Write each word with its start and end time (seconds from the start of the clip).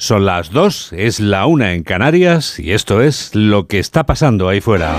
Son 0.00 0.24
las 0.24 0.50
dos, 0.50 0.94
es 0.94 1.20
la 1.20 1.44
una 1.44 1.74
en 1.74 1.82
Canarias 1.82 2.58
y 2.58 2.72
esto 2.72 3.02
es 3.02 3.34
lo 3.34 3.66
que 3.66 3.78
está 3.78 4.04
pasando 4.04 4.48
ahí 4.48 4.62
fuera. 4.62 4.96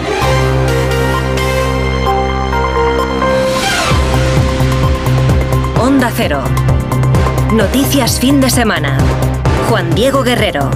Onda 5.80 6.12
Cero. 6.16 6.44
Noticias 7.52 8.20
fin 8.20 8.40
de 8.40 8.52
semana. 8.52 9.00
Juan 9.68 9.90
Diego 9.96 10.22
Guerrero. 10.22 10.70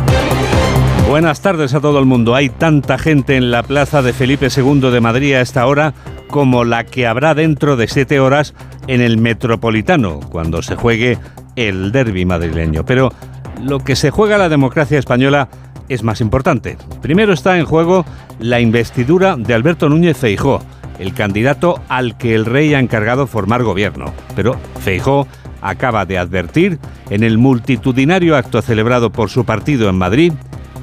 Buenas 1.08 1.42
tardes 1.42 1.76
a 1.76 1.80
todo 1.80 2.00
el 2.00 2.06
mundo. 2.06 2.34
Hay 2.34 2.50
tanta 2.50 2.98
gente 2.98 3.36
en 3.36 3.52
la 3.52 3.62
plaza 3.62 4.02
de 4.02 4.12
Felipe 4.12 4.48
II 4.48 4.90
de 4.90 5.02
Madrid 5.02 5.36
a 5.36 5.42
esta 5.42 5.68
hora 5.68 5.94
como 6.32 6.64
la 6.64 6.84
que 6.84 7.06
habrá 7.06 7.36
dentro 7.36 7.78
de 7.78 7.88
siete 7.88 8.20
horas 8.20 8.56
en 8.88 9.02
el 9.02 9.20
Metropolitano, 9.20 10.20
cuando 10.20 10.64
se 10.64 10.76
juegue 10.76 11.20
el 11.56 11.92
derby 11.92 12.26
madrileño. 12.26 12.86
Pero 12.86 13.14
lo 13.62 13.80
que 13.80 13.96
se 13.96 14.12
juega 14.12 14.38
la 14.38 14.50
democracia 14.50 15.00
española 15.00 15.50
es 15.90 16.04
más 16.04 16.22
importante. 16.22 16.78
Primero 17.02 17.34
está 17.34 17.58
en 17.58 17.66
juego 17.66 18.06
la 18.40 18.60
investidura 18.60 19.36
de 19.38 19.54
Alberto 19.54 19.90
Núñez 19.90 20.18
Feijó, 20.18 20.62
el 21.00 21.14
candidato 21.14 21.82
al 21.90 22.18
que 22.18 22.36
el 22.36 22.46
rey 22.46 22.74
ha 22.74 22.80
encargado 22.80 23.28
formar 23.28 23.64
gobierno. 23.64 24.14
Pero 24.36 24.56
Feijó 24.80 25.28
acaba 25.62 26.06
de 26.06 26.18
advertir 26.18 26.80
en 27.10 27.24
el 27.24 27.38
multitudinario 27.38 28.36
acto 28.36 28.62
celebrado 28.62 29.12
por 29.12 29.30
su 29.30 29.46
partido 29.46 29.90
en 29.90 29.96
Madrid, 29.96 30.34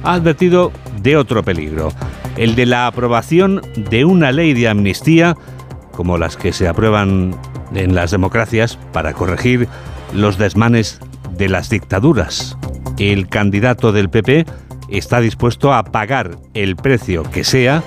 ha 0.03 0.13
advertido 0.13 0.71
de 1.01 1.17
otro 1.17 1.43
peligro, 1.43 1.89
el 2.37 2.55
de 2.55 2.65
la 2.65 2.87
aprobación 2.87 3.61
de 3.75 4.05
una 4.05 4.31
ley 4.31 4.53
de 4.53 4.67
amnistía 4.67 5.35
como 5.91 6.17
las 6.17 6.35
que 6.35 6.51
se 6.51 6.67
aprueban 6.67 7.35
en 7.73 7.95
las 7.95 8.11
democracias 8.11 8.77
para 8.91 9.13
corregir 9.13 9.67
los 10.13 10.37
desmanes 10.37 10.99
de 11.43 11.49
las 11.49 11.67
dictaduras. 11.67 12.55
El 12.97 13.27
candidato 13.27 13.91
del 13.91 14.09
PP 14.09 14.45
está 14.87 15.19
dispuesto 15.19 15.73
a 15.73 15.83
pagar 15.83 16.37
el 16.53 16.77
precio 16.77 17.23
que 17.23 17.43
sea 17.43 17.83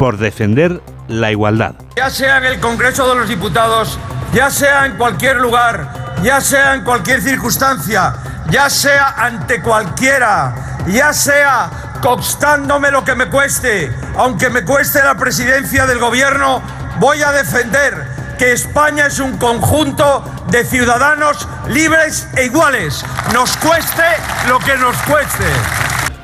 por 0.00 0.18
defender 0.18 0.82
la 1.06 1.30
igualdad. 1.30 1.76
Ya 1.96 2.10
sea 2.10 2.38
en 2.38 2.46
el 2.46 2.58
Congreso 2.58 3.08
de 3.08 3.20
los 3.20 3.28
Diputados, 3.28 4.00
ya 4.34 4.50
sea 4.50 4.84
en 4.84 4.96
cualquier 4.96 5.36
lugar, 5.36 6.16
ya 6.24 6.40
sea 6.40 6.74
en 6.74 6.82
cualquier 6.82 7.22
circunstancia, 7.22 8.14
ya 8.50 8.68
sea 8.68 9.14
ante 9.16 9.62
cualquiera, 9.62 10.80
ya 10.88 11.12
sea 11.12 11.70
costándome 12.02 12.90
lo 12.90 13.04
que 13.04 13.14
me 13.14 13.26
cueste, 13.26 13.92
aunque 14.16 14.50
me 14.50 14.64
cueste 14.64 15.04
la 15.04 15.14
presidencia 15.14 15.86
del 15.86 16.00
gobierno, 16.00 16.60
voy 16.98 17.22
a 17.22 17.30
defender 17.30 18.17
que 18.38 18.52
España 18.52 19.06
es 19.06 19.18
un 19.18 19.36
conjunto 19.36 20.22
de 20.50 20.64
ciudadanos 20.64 21.48
libres 21.68 22.28
e 22.36 22.46
iguales, 22.46 23.04
nos 23.34 23.56
cueste 23.56 24.02
lo 24.48 24.58
que 24.60 24.76
nos 24.76 24.96
cueste. 24.98 25.44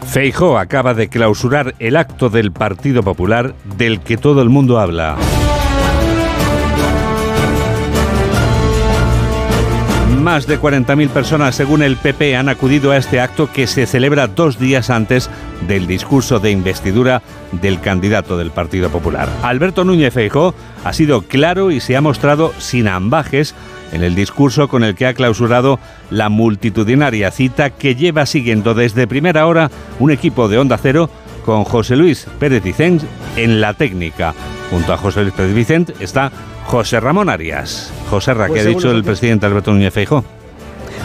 Feijó 0.06 0.58
acaba 0.58 0.94
de 0.94 1.08
clausurar 1.08 1.74
el 1.80 1.96
acto 1.96 2.30
del 2.30 2.52
Partido 2.52 3.02
Popular 3.02 3.54
del 3.76 4.00
que 4.00 4.16
todo 4.16 4.42
el 4.42 4.48
mundo 4.48 4.78
habla. 4.78 5.16
Más 10.24 10.46
de 10.46 10.58
40.000 10.58 11.10
personas, 11.10 11.54
según 11.54 11.82
el 11.82 11.98
PP, 11.98 12.34
han 12.34 12.48
acudido 12.48 12.92
a 12.92 12.96
este 12.96 13.20
acto 13.20 13.52
que 13.52 13.66
se 13.66 13.84
celebra 13.84 14.26
dos 14.26 14.58
días 14.58 14.88
antes 14.88 15.28
del 15.68 15.86
discurso 15.86 16.40
de 16.40 16.50
investidura 16.50 17.20
del 17.52 17.78
candidato 17.78 18.38
del 18.38 18.50
Partido 18.50 18.88
Popular. 18.88 19.28
Alberto 19.42 19.84
Núñez 19.84 20.14
Feijó 20.14 20.54
ha 20.82 20.94
sido 20.94 21.20
claro 21.20 21.70
y 21.70 21.80
se 21.80 21.94
ha 21.94 22.00
mostrado 22.00 22.54
sin 22.56 22.88
ambajes 22.88 23.54
en 23.92 24.02
el 24.02 24.14
discurso 24.14 24.66
con 24.66 24.82
el 24.82 24.94
que 24.94 25.06
ha 25.06 25.12
clausurado 25.12 25.78
la 26.08 26.30
multitudinaria 26.30 27.30
cita 27.30 27.68
que 27.68 27.94
lleva 27.94 28.24
siguiendo 28.24 28.72
desde 28.72 29.06
primera 29.06 29.46
hora 29.46 29.70
un 29.98 30.10
equipo 30.10 30.48
de 30.48 30.56
Onda 30.56 30.78
Cero 30.78 31.10
con 31.44 31.64
José 31.64 31.96
Luis 31.96 32.26
Pérez 32.38 32.62
Vicent 32.62 33.02
en 33.36 33.60
la 33.60 33.74
técnica. 33.74 34.34
Junto 34.70 34.92
a 34.92 34.96
José 34.96 35.22
Luis 35.22 35.34
Pérez 35.34 35.54
Vicent 35.54 35.90
está 36.00 36.32
José 36.66 37.00
Ramón 37.00 37.28
Arias. 37.28 37.92
José 38.10 38.34
Ra, 38.34 38.48
¿qué 38.48 38.60
ha 38.60 38.64
dicho 38.64 38.90
el 38.90 39.04
presidente 39.04 39.46
Alberto 39.46 39.72
Núñez 39.72 39.92
Feijóo? 39.92 40.24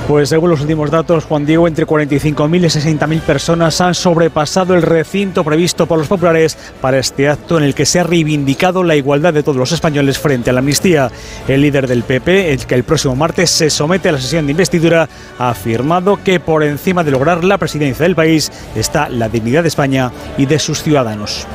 Pues 0.09 0.30
según 0.30 0.50
los 0.50 0.62
últimos 0.62 0.90
datos, 0.90 1.25
Juan 1.25 1.46
Diego, 1.46 1.68
entre 1.68 1.86
45.000 1.86 2.58
y 2.58 2.96
60.000 2.96 3.22
personas 3.22 3.80
han 3.80 3.94
sobrepasado 3.94 4.74
el 4.74 4.81
recinto 4.81 5.44
previsto 5.44 5.86
por 5.86 6.00
los 6.00 6.08
populares 6.08 6.58
para 6.81 6.97
este 6.97 7.30
acto 7.30 7.59
en 7.59 7.64
el 7.64 7.75
que 7.75 7.86
se 7.86 8.00
ha 8.00 8.03
reivindicado 8.03 8.84
la 8.84 8.96
igualdad 8.96 9.36
de 9.36 9.44
todos 9.44 9.58
los 9.58 9.72
españoles 9.72 10.18
frente 10.18 10.50
a 10.50 10.53
la 10.53 10.62
amnistía. 10.62 11.12
El 11.47 11.62
líder 11.62 11.86
del 11.86 12.02
PP, 12.02 12.53
el 12.53 12.66
que 12.66 12.74
el 12.74 12.86
próximo 12.86 13.16
martes 13.16 13.52
se 13.52 13.70
somete 13.70 14.09
a 14.09 14.14
la 14.14 14.20
sesión 14.20 14.47
de 14.47 14.53
investidura, 14.53 15.08
ha 15.38 15.52
afirmado 15.52 16.18
que 16.24 16.40
por 16.40 16.64
encima 16.64 17.03
de 17.03 17.12
lograr 17.12 17.44
la 17.44 17.59
presidencia 17.59 18.02
del 18.02 18.16
país 18.16 18.52
está 18.74 19.09
la 19.09 19.30
dignidad 19.30 19.62
de 19.62 19.70
España 19.70 20.12
y 20.40 20.47
de 20.47 20.58
sus 20.58 20.81
ciudadanos. 20.81 21.46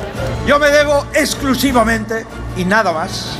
Yo 0.47 0.59
me 0.59 0.71
debo 0.71 1.05
exclusivamente 1.13 2.25
y 2.55 2.63
nada 2.63 2.93
más 2.93 3.37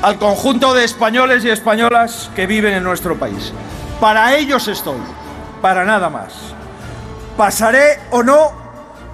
al 0.00 0.16
conjunto 0.16 0.72
de 0.72 0.84
españoles 0.84 1.44
y 1.44 1.50
españolas 1.50 2.30
que 2.34 2.46
viven 2.46 2.72
en 2.72 2.82
nuestro 2.82 3.18
país. 3.18 3.52
Para 4.02 4.34
ellos 4.34 4.66
estoy, 4.66 4.98
para 5.60 5.84
nada 5.84 6.10
más. 6.10 6.32
Pasaré 7.36 8.00
o 8.10 8.24
no 8.24 8.50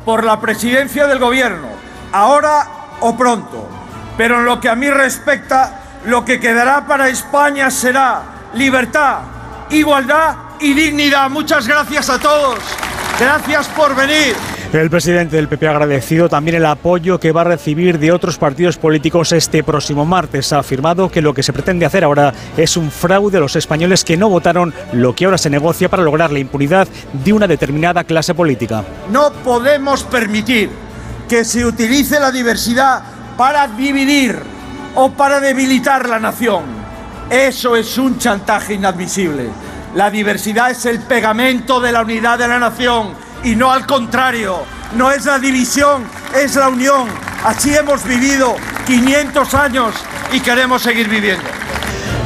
por 0.06 0.24
la 0.24 0.40
presidencia 0.40 1.06
del 1.06 1.18
gobierno, 1.18 1.68
ahora 2.10 2.66
o 3.00 3.14
pronto, 3.14 3.68
pero 4.16 4.38
en 4.38 4.46
lo 4.46 4.58
que 4.58 4.70
a 4.70 4.74
mí 4.74 4.88
respecta, 4.88 5.82
lo 6.06 6.24
que 6.24 6.40
quedará 6.40 6.86
para 6.86 7.10
España 7.10 7.70
será 7.70 8.22
libertad, 8.54 9.18
igualdad 9.68 10.36
y 10.58 10.72
dignidad. 10.72 11.28
Muchas 11.28 11.68
gracias 11.68 12.08
a 12.08 12.18
todos. 12.18 12.58
Gracias 13.20 13.68
por 13.68 13.94
venir. 13.94 14.34
El 14.70 14.90
presidente 14.90 15.36
del 15.36 15.48
PP 15.48 15.66
ha 15.66 15.70
agradecido 15.70 16.28
también 16.28 16.58
el 16.58 16.66
apoyo 16.66 17.18
que 17.18 17.32
va 17.32 17.40
a 17.40 17.44
recibir 17.44 17.98
de 17.98 18.12
otros 18.12 18.36
partidos 18.36 18.76
políticos 18.76 19.32
este 19.32 19.64
próximo 19.64 20.04
martes. 20.04 20.52
Ha 20.52 20.58
afirmado 20.58 21.10
que 21.10 21.22
lo 21.22 21.32
que 21.32 21.42
se 21.42 21.54
pretende 21.54 21.86
hacer 21.86 22.04
ahora 22.04 22.34
es 22.54 22.76
un 22.76 22.90
fraude 22.90 23.38
a 23.38 23.40
los 23.40 23.56
españoles 23.56 24.04
que 24.04 24.18
no 24.18 24.28
votaron 24.28 24.74
lo 24.92 25.14
que 25.14 25.24
ahora 25.24 25.38
se 25.38 25.48
negocia 25.48 25.88
para 25.88 26.02
lograr 26.02 26.30
la 26.30 26.38
impunidad 26.38 26.86
de 27.24 27.32
una 27.32 27.46
determinada 27.46 28.04
clase 28.04 28.34
política. 28.34 28.84
No 29.10 29.32
podemos 29.42 30.04
permitir 30.04 30.68
que 31.26 31.46
se 31.46 31.64
utilice 31.64 32.20
la 32.20 32.30
diversidad 32.30 33.02
para 33.38 33.68
dividir 33.68 34.36
o 34.96 35.10
para 35.12 35.40
debilitar 35.40 36.06
la 36.06 36.18
nación. 36.18 36.64
Eso 37.30 37.74
es 37.74 37.96
un 37.96 38.18
chantaje 38.18 38.74
inadmisible. 38.74 39.48
La 39.94 40.10
diversidad 40.10 40.70
es 40.70 40.84
el 40.84 40.98
pegamento 41.00 41.80
de 41.80 41.90
la 41.90 42.02
unidad 42.02 42.38
de 42.38 42.48
la 42.48 42.58
nación 42.58 43.27
y 43.44 43.56
no 43.56 43.72
al 43.72 43.86
contrario. 43.86 44.62
No 44.96 45.10
es 45.10 45.24
la 45.24 45.38
división, 45.38 46.04
es 46.34 46.56
la 46.56 46.68
unión. 46.68 47.08
Así 47.44 47.74
hemos 47.74 48.04
vivido 48.04 48.56
500 48.86 49.54
años 49.54 49.94
y 50.32 50.40
queremos 50.40 50.82
seguir 50.82 51.08
viviendo. 51.08 51.44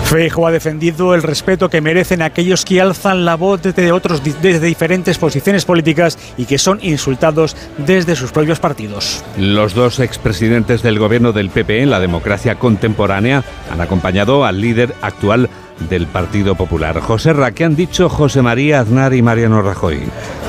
Feijo 0.04 0.46
ha 0.46 0.50
defendido 0.50 1.14
el 1.14 1.22
respeto 1.22 1.70
que 1.70 1.80
merecen 1.80 2.20
aquellos 2.20 2.66
que 2.66 2.82
alzan 2.82 3.24
la 3.24 3.34
voz 3.34 3.62
desde 3.62 3.92
otros 3.92 4.22
desde 4.22 4.60
diferentes 4.60 5.16
posiciones 5.16 5.64
políticas 5.64 6.18
y 6.36 6.44
que 6.44 6.58
son 6.58 6.80
insultados 6.82 7.56
desde 7.78 8.14
sus 8.14 8.30
propios 8.30 8.60
partidos. 8.60 9.24
Los 9.38 9.72
dos 9.72 10.00
expresidentes 10.00 10.82
del 10.82 10.98
gobierno 10.98 11.32
del 11.32 11.48
PP 11.48 11.82
en 11.82 11.90
la 11.90 11.98
democracia 11.98 12.56
contemporánea 12.56 13.42
han 13.70 13.80
acompañado 13.80 14.44
al 14.44 14.60
líder 14.60 14.94
actual 15.00 15.48
del 15.88 16.06
Partido 16.06 16.54
Popular. 16.54 17.00
José 17.00 17.32
Ra, 17.32 17.53
¿qué 17.53 17.65
han 17.65 17.76
dicho 17.76 18.09
José 18.09 18.43
María 18.43 18.81
Aznar 18.81 19.15
y 19.15 19.22
Mariano 19.22 19.62
Rajoy? 19.62 20.03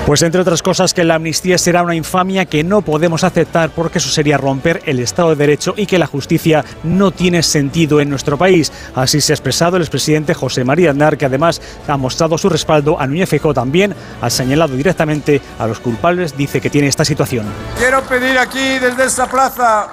Pues 0.05 0.21
entre 0.21 0.41
otras 0.41 0.61
cosas 0.61 0.93
que 0.93 1.05
la 1.05 1.15
amnistía 1.15 1.57
será 1.57 1.81
una 1.81 1.95
infamia 1.95 2.45
que 2.45 2.63
no 2.65 2.81
podemos 2.81 3.23
aceptar 3.23 3.69
porque 3.69 3.99
eso 3.99 4.09
sería 4.09 4.37
romper 4.37 4.81
el 4.85 4.99
Estado 4.99 5.29
de 5.29 5.35
Derecho 5.37 5.75
y 5.77 5.85
que 5.85 5.97
la 5.97 6.07
justicia 6.07 6.65
no 6.83 7.11
tiene 7.11 7.41
sentido 7.41 8.01
en 8.01 8.09
nuestro 8.09 8.37
país. 8.37 8.71
Así 8.95 9.21
se 9.21 9.31
ha 9.31 9.35
expresado 9.35 9.77
el 9.77 9.83
expresidente 9.83 10.33
José 10.33 10.65
María 10.65 10.91
Aznar, 10.91 11.17
que 11.17 11.25
además 11.25 11.61
ha 11.87 11.95
mostrado 11.95 12.37
su 12.37 12.49
respaldo 12.49 12.99
a 12.99 13.07
Núñez 13.07 13.29
Feijóo 13.29 13.53
también, 13.53 13.95
ha 14.21 14.29
señalado 14.29 14.75
directamente 14.75 15.41
a 15.57 15.67
los 15.67 15.79
culpables, 15.79 16.35
dice 16.35 16.59
que 16.59 16.69
tiene 16.69 16.89
esta 16.89 17.05
situación. 17.05 17.45
Quiero 17.77 18.01
pedir 18.01 18.37
aquí 18.37 18.79
desde 18.79 19.05
esta 19.05 19.27
plaza 19.27 19.87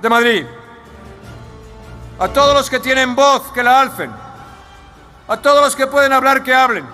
de 0.00 0.08
Madrid 0.08 0.44
a 2.20 2.28
todos 2.28 2.54
los 2.54 2.70
que 2.70 2.78
tienen 2.78 3.16
voz 3.16 3.50
que 3.52 3.62
la 3.64 3.80
alcen 3.80 4.27
a 5.28 5.36
todos 5.36 5.62
los 5.62 5.76
que 5.76 5.86
pueden 5.86 6.12
hablar 6.12 6.42
que 6.42 6.54
hablen, 6.54 6.84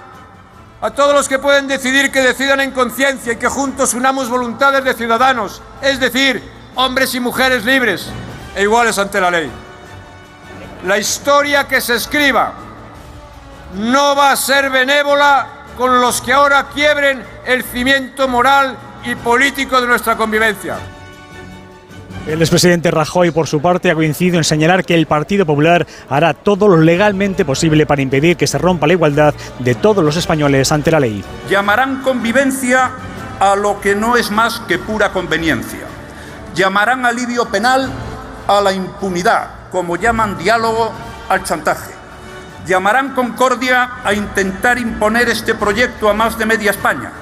a 0.81 0.90
todos 0.90 1.14
los 1.14 1.28
que 1.28 1.38
pueden 1.38 1.69
decidir 1.69 2.10
que 2.10 2.20
decidan 2.20 2.60
en 2.60 2.72
conciencia 2.72 3.32
y 3.32 3.36
que 3.36 3.48
juntos 3.48 3.94
unamos 3.94 4.28
voluntades 4.28 4.84
de 4.84 4.92
ciudadanos, 4.92 5.62
es 5.81 6.00
decir, 6.00 6.42
hombres 6.75 7.14
y 7.14 7.20
mujeres 7.20 7.64
libres 7.64 8.08
e 8.56 8.62
iguales 8.62 8.98
ante 8.98 9.20
la 9.20 9.31
ley. 9.31 9.50
La 10.84 10.98
historia 10.98 11.66
que 11.66 11.81
se 11.81 11.94
escriba 11.94 12.52
no 13.75 14.14
va 14.14 14.32
a 14.32 14.37
ser 14.37 14.69
benévola 14.69 15.46
con 15.76 16.00
los 16.00 16.20
que 16.20 16.32
ahora 16.32 16.69
quiebren 16.75 17.25
el 17.46 17.64
cimiento 17.64 18.28
moral 18.28 18.76
y 19.04 19.14
político 19.14 19.80
de 19.80 19.87
nuestra 19.87 20.16
convivencia. 20.16 20.76
El 22.26 22.41
expresidente 22.41 22.91
Rajoy, 22.91 23.32
por 23.32 23.47
su 23.47 23.61
parte, 23.61 23.91
ha 23.91 23.94
coincidido 23.94 24.38
en 24.38 24.44
señalar 24.44 24.85
que 24.85 24.94
el 24.94 25.06
Partido 25.06 25.44
Popular 25.44 25.87
hará 26.09 26.32
todo 26.32 26.69
lo 26.69 26.79
legalmente 26.79 27.44
posible 27.44 27.85
para 27.85 28.00
impedir 28.00 28.38
que 28.38 28.47
se 28.47 28.56
rompa 28.56 28.87
la 28.87 28.94
igualdad 28.94 29.35
de 29.59 29.75
todos 29.75 30.03
los 30.03 30.17
españoles 30.17 30.73
ante 30.73 30.91
la 30.91 31.00
ley. 31.00 31.23
Llamarán 31.50 32.00
convivencia 32.00 32.93
a 33.38 33.55
lo 33.56 33.79
que 33.79 33.94
no 33.94 34.17
es 34.17 34.31
más 34.31 34.61
que 34.61 34.79
pura 34.79 35.12
conveniencia. 35.12 35.81
Llamarán 36.55 37.05
alivio 37.05 37.44
penal 37.50 37.91
a 38.49 38.61
la 38.62 38.73
impunidad, 38.73 39.69
como 39.71 39.97
llaman 39.97 40.38
diálogo 40.38 40.93
al 41.29 41.44
chantaje. 41.44 41.93
Llamarán 42.67 43.15
concordia 43.15 43.99
a 44.03 44.15
intentar 44.15 44.79
imponer 44.79 45.29
este 45.29 45.55
proyecto 45.55 46.09
a 46.09 46.15
más 46.15 46.38
de 46.38 46.47
media 46.47 46.71
España, 46.71 47.12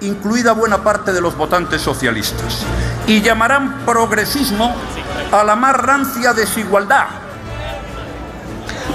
incluida 0.00 0.52
buena 0.52 0.82
parte 0.82 1.12
de 1.12 1.20
los 1.20 1.36
votantes 1.36 1.80
socialistas 1.80 2.64
y 3.06 3.20
llamarán 3.20 3.84
progresismo 3.84 4.74
a 5.32 5.44
la 5.44 5.56
más 5.56 5.76
rancia 5.76 6.32
desigualdad. 6.32 7.06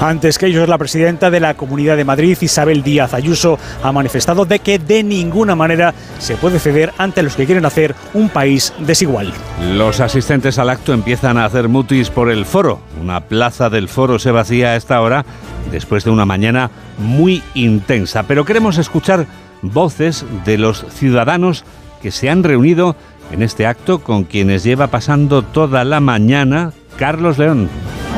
Antes 0.02 0.38
que 0.38 0.48
ellos, 0.48 0.68
la 0.68 0.78
presidenta 0.78 1.32
de 1.32 1.40
la 1.40 1.54
Comunidad 1.54 1.96
de 1.96 2.04
Madrid, 2.04 2.38
Isabel 2.42 2.84
Díaz 2.84 3.14
Ayuso, 3.14 3.58
ha 3.82 3.94
manifestado 3.94 4.44
de 4.46 4.60
que 4.60 4.78
de 4.78 5.04
ninguna 5.04 5.56
manera 5.56 5.94
se 6.20 6.36
puede 6.36 6.60
ceder 6.60 6.92
ante 6.98 7.24
los 7.24 7.36
que 7.36 7.46
quieren 7.46 7.66
hacer 7.66 7.96
un 8.14 8.28
país 8.28 8.74
desigual. 8.80 9.32
Los 9.62 10.02
asistentes 10.02 10.60
al 10.60 10.70
acto 10.70 10.94
empiezan 10.94 11.38
a 11.38 11.46
hacer 11.46 11.70
mutis 11.70 12.10
por 12.10 12.30
el 12.30 12.46
foro. 12.46 12.82
Una 13.02 13.22
plaza 13.22 13.70
del 13.70 13.88
foro 13.88 14.20
se 14.20 14.32
vacía 14.32 14.70
a 14.70 14.76
esta 14.76 15.00
hora 15.00 15.26
después 15.72 16.04
de 16.04 16.10
una 16.10 16.26
mañana 16.26 16.70
muy 16.98 17.42
intensa. 17.54 18.24
Pero 18.24 18.44
queremos 18.44 18.78
escuchar 18.78 19.26
voces 19.62 20.26
de 20.46 20.58
los 20.58 20.86
ciudadanos 20.90 21.64
que 22.02 22.12
se 22.12 22.30
han 22.30 22.44
reunido 22.44 22.96
en 23.32 23.42
este 23.42 23.66
acto 23.66 24.00
con 24.00 24.24
quienes 24.24 24.64
lleva 24.64 24.88
pasando 24.88 25.42
toda 25.42 25.84
la 25.84 26.00
mañana 26.00 26.74
Carlos 26.98 27.38
León. 27.38 27.70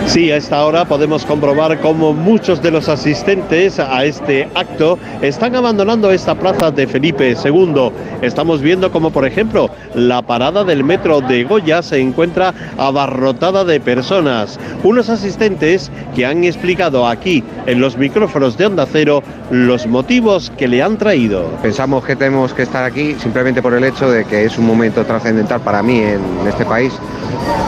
Sí, 0.06 0.32
a 0.32 0.38
esta 0.38 0.64
hora 0.66 0.86
podemos 0.86 1.26
comprobar 1.26 1.80
cómo 1.82 2.14
muchos 2.14 2.62
de 2.62 2.72
los 2.72 2.88
asistentes 2.88 3.80
a 3.80 4.06
este 4.06 4.48
acto 4.56 4.98
están 5.22 5.56
abandonando 5.56 6.12
esta 6.12 6.34
plaza 6.36 6.72
de 6.72 6.88
Felipe 6.88 7.36
II. 7.44 7.92
Estamos 8.22 8.62
viendo 8.62 8.92
como, 8.92 9.12
por 9.12 9.26
ejemplo, 9.26 9.70
la 9.94 10.22
parada 10.22 10.64
del 10.64 10.84
metro 10.84 11.20
de 11.22 11.44
Goya 11.44 11.82
se 11.82 12.00
encuentra 12.00 12.54
abarrotada 12.78 13.66
de 13.66 13.80
personas. 13.80 14.60
Unos 14.84 15.10
asistentes 15.10 15.92
que 16.16 16.26
han 16.26 16.44
explicado 16.46 17.06
aquí, 17.06 17.44
en 17.66 17.82
los 17.82 17.98
micrófonos 17.98 18.58
de 18.58 18.66
Onda 18.68 18.88
Cero, 18.90 19.22
los 19.52 19.88
motivos 19.88 20.52
que 20.58 20.68
le 20.68 20.82
han 20.82 20.98
traído. 20.98 21.46
Pensamos 21.62 22.06
que 22.06 22.16
tenemos 22.16 22.54
que 22.54 22.64
estar 22.64 22.84
aquí 22.84 23.16
simplemente 23.20 23.62
por 23.62 23.74
el 23.74 23.84
hecho 23.84 24.10
de 24.10 24.26
que 24.26 24.46
es 24.46 24.58
un 24.58 24.66
momento 24.66 25.06
trascendental 25.06 25.62
para 25.62 25.84
mí 25.84 26.00
en 26.00 26.22
este 26.48 26.66
país. 26.66 26.94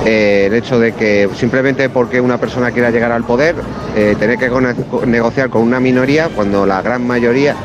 Eh, 0.06 0.46
el 0.48 0.54
hecho 0.54 0.80
de 0.80 0.94
que 0.94 1.30
simplemente 1.36 1.90
porque 1.90 2.19
una 2.22 2.38
persona 2.38 2.72
quiera 2.72 2.92
llegar 2.92 3.12
al 3.12 3.24
poder, 3.24 3.56
eh, 3.96 4.16
tener 4.20 4.38
que 4.38 4.50
negociar 5.06 5.50
con 5.50 5.62
una 5.62 5.80
minoría 5.80 6.30
cuando 6.30 6.66
la 6.66 6.82
gran 6.82 7.06
mayoría 7.06 7.56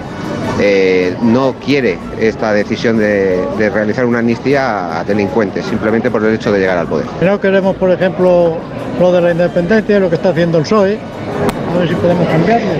eh, 0.60 1.16
no 1.22 1.54
quiere 1.64 1.98
esta 2.20 2.52
decisión 2.52 2.98
de, 2.98 3.44
de, 3.58 3.70
realizar 3.70 4.04
una 4.04 4.20
amnistía 4.20 5.00
a 5.00 5.04
delincuentes, 5.04 5.66
simplemente 5.66 6.10
por 6.10 6.24
el 6.24 6.34
hecho 6.34 6.52
de 6.52 6.60
llegar 6.60 6.78
al 6.78 6.86
poder. 6.86 7.06
No 7.20 7.40
queremos, 7.40 7.74
por 7.76 7.90
ejemplo, 7.90 8.56
lo 9.00 9.12
de 9.12 9.20
la 9.20 9.32
independencia, 9.32 9.98
lo 9.98 10.08
que 10.08 10.16
está 10.16 10.28
haciendo 10.28 10.58
el 10.58 10.64
PSOE, 10.64 10.98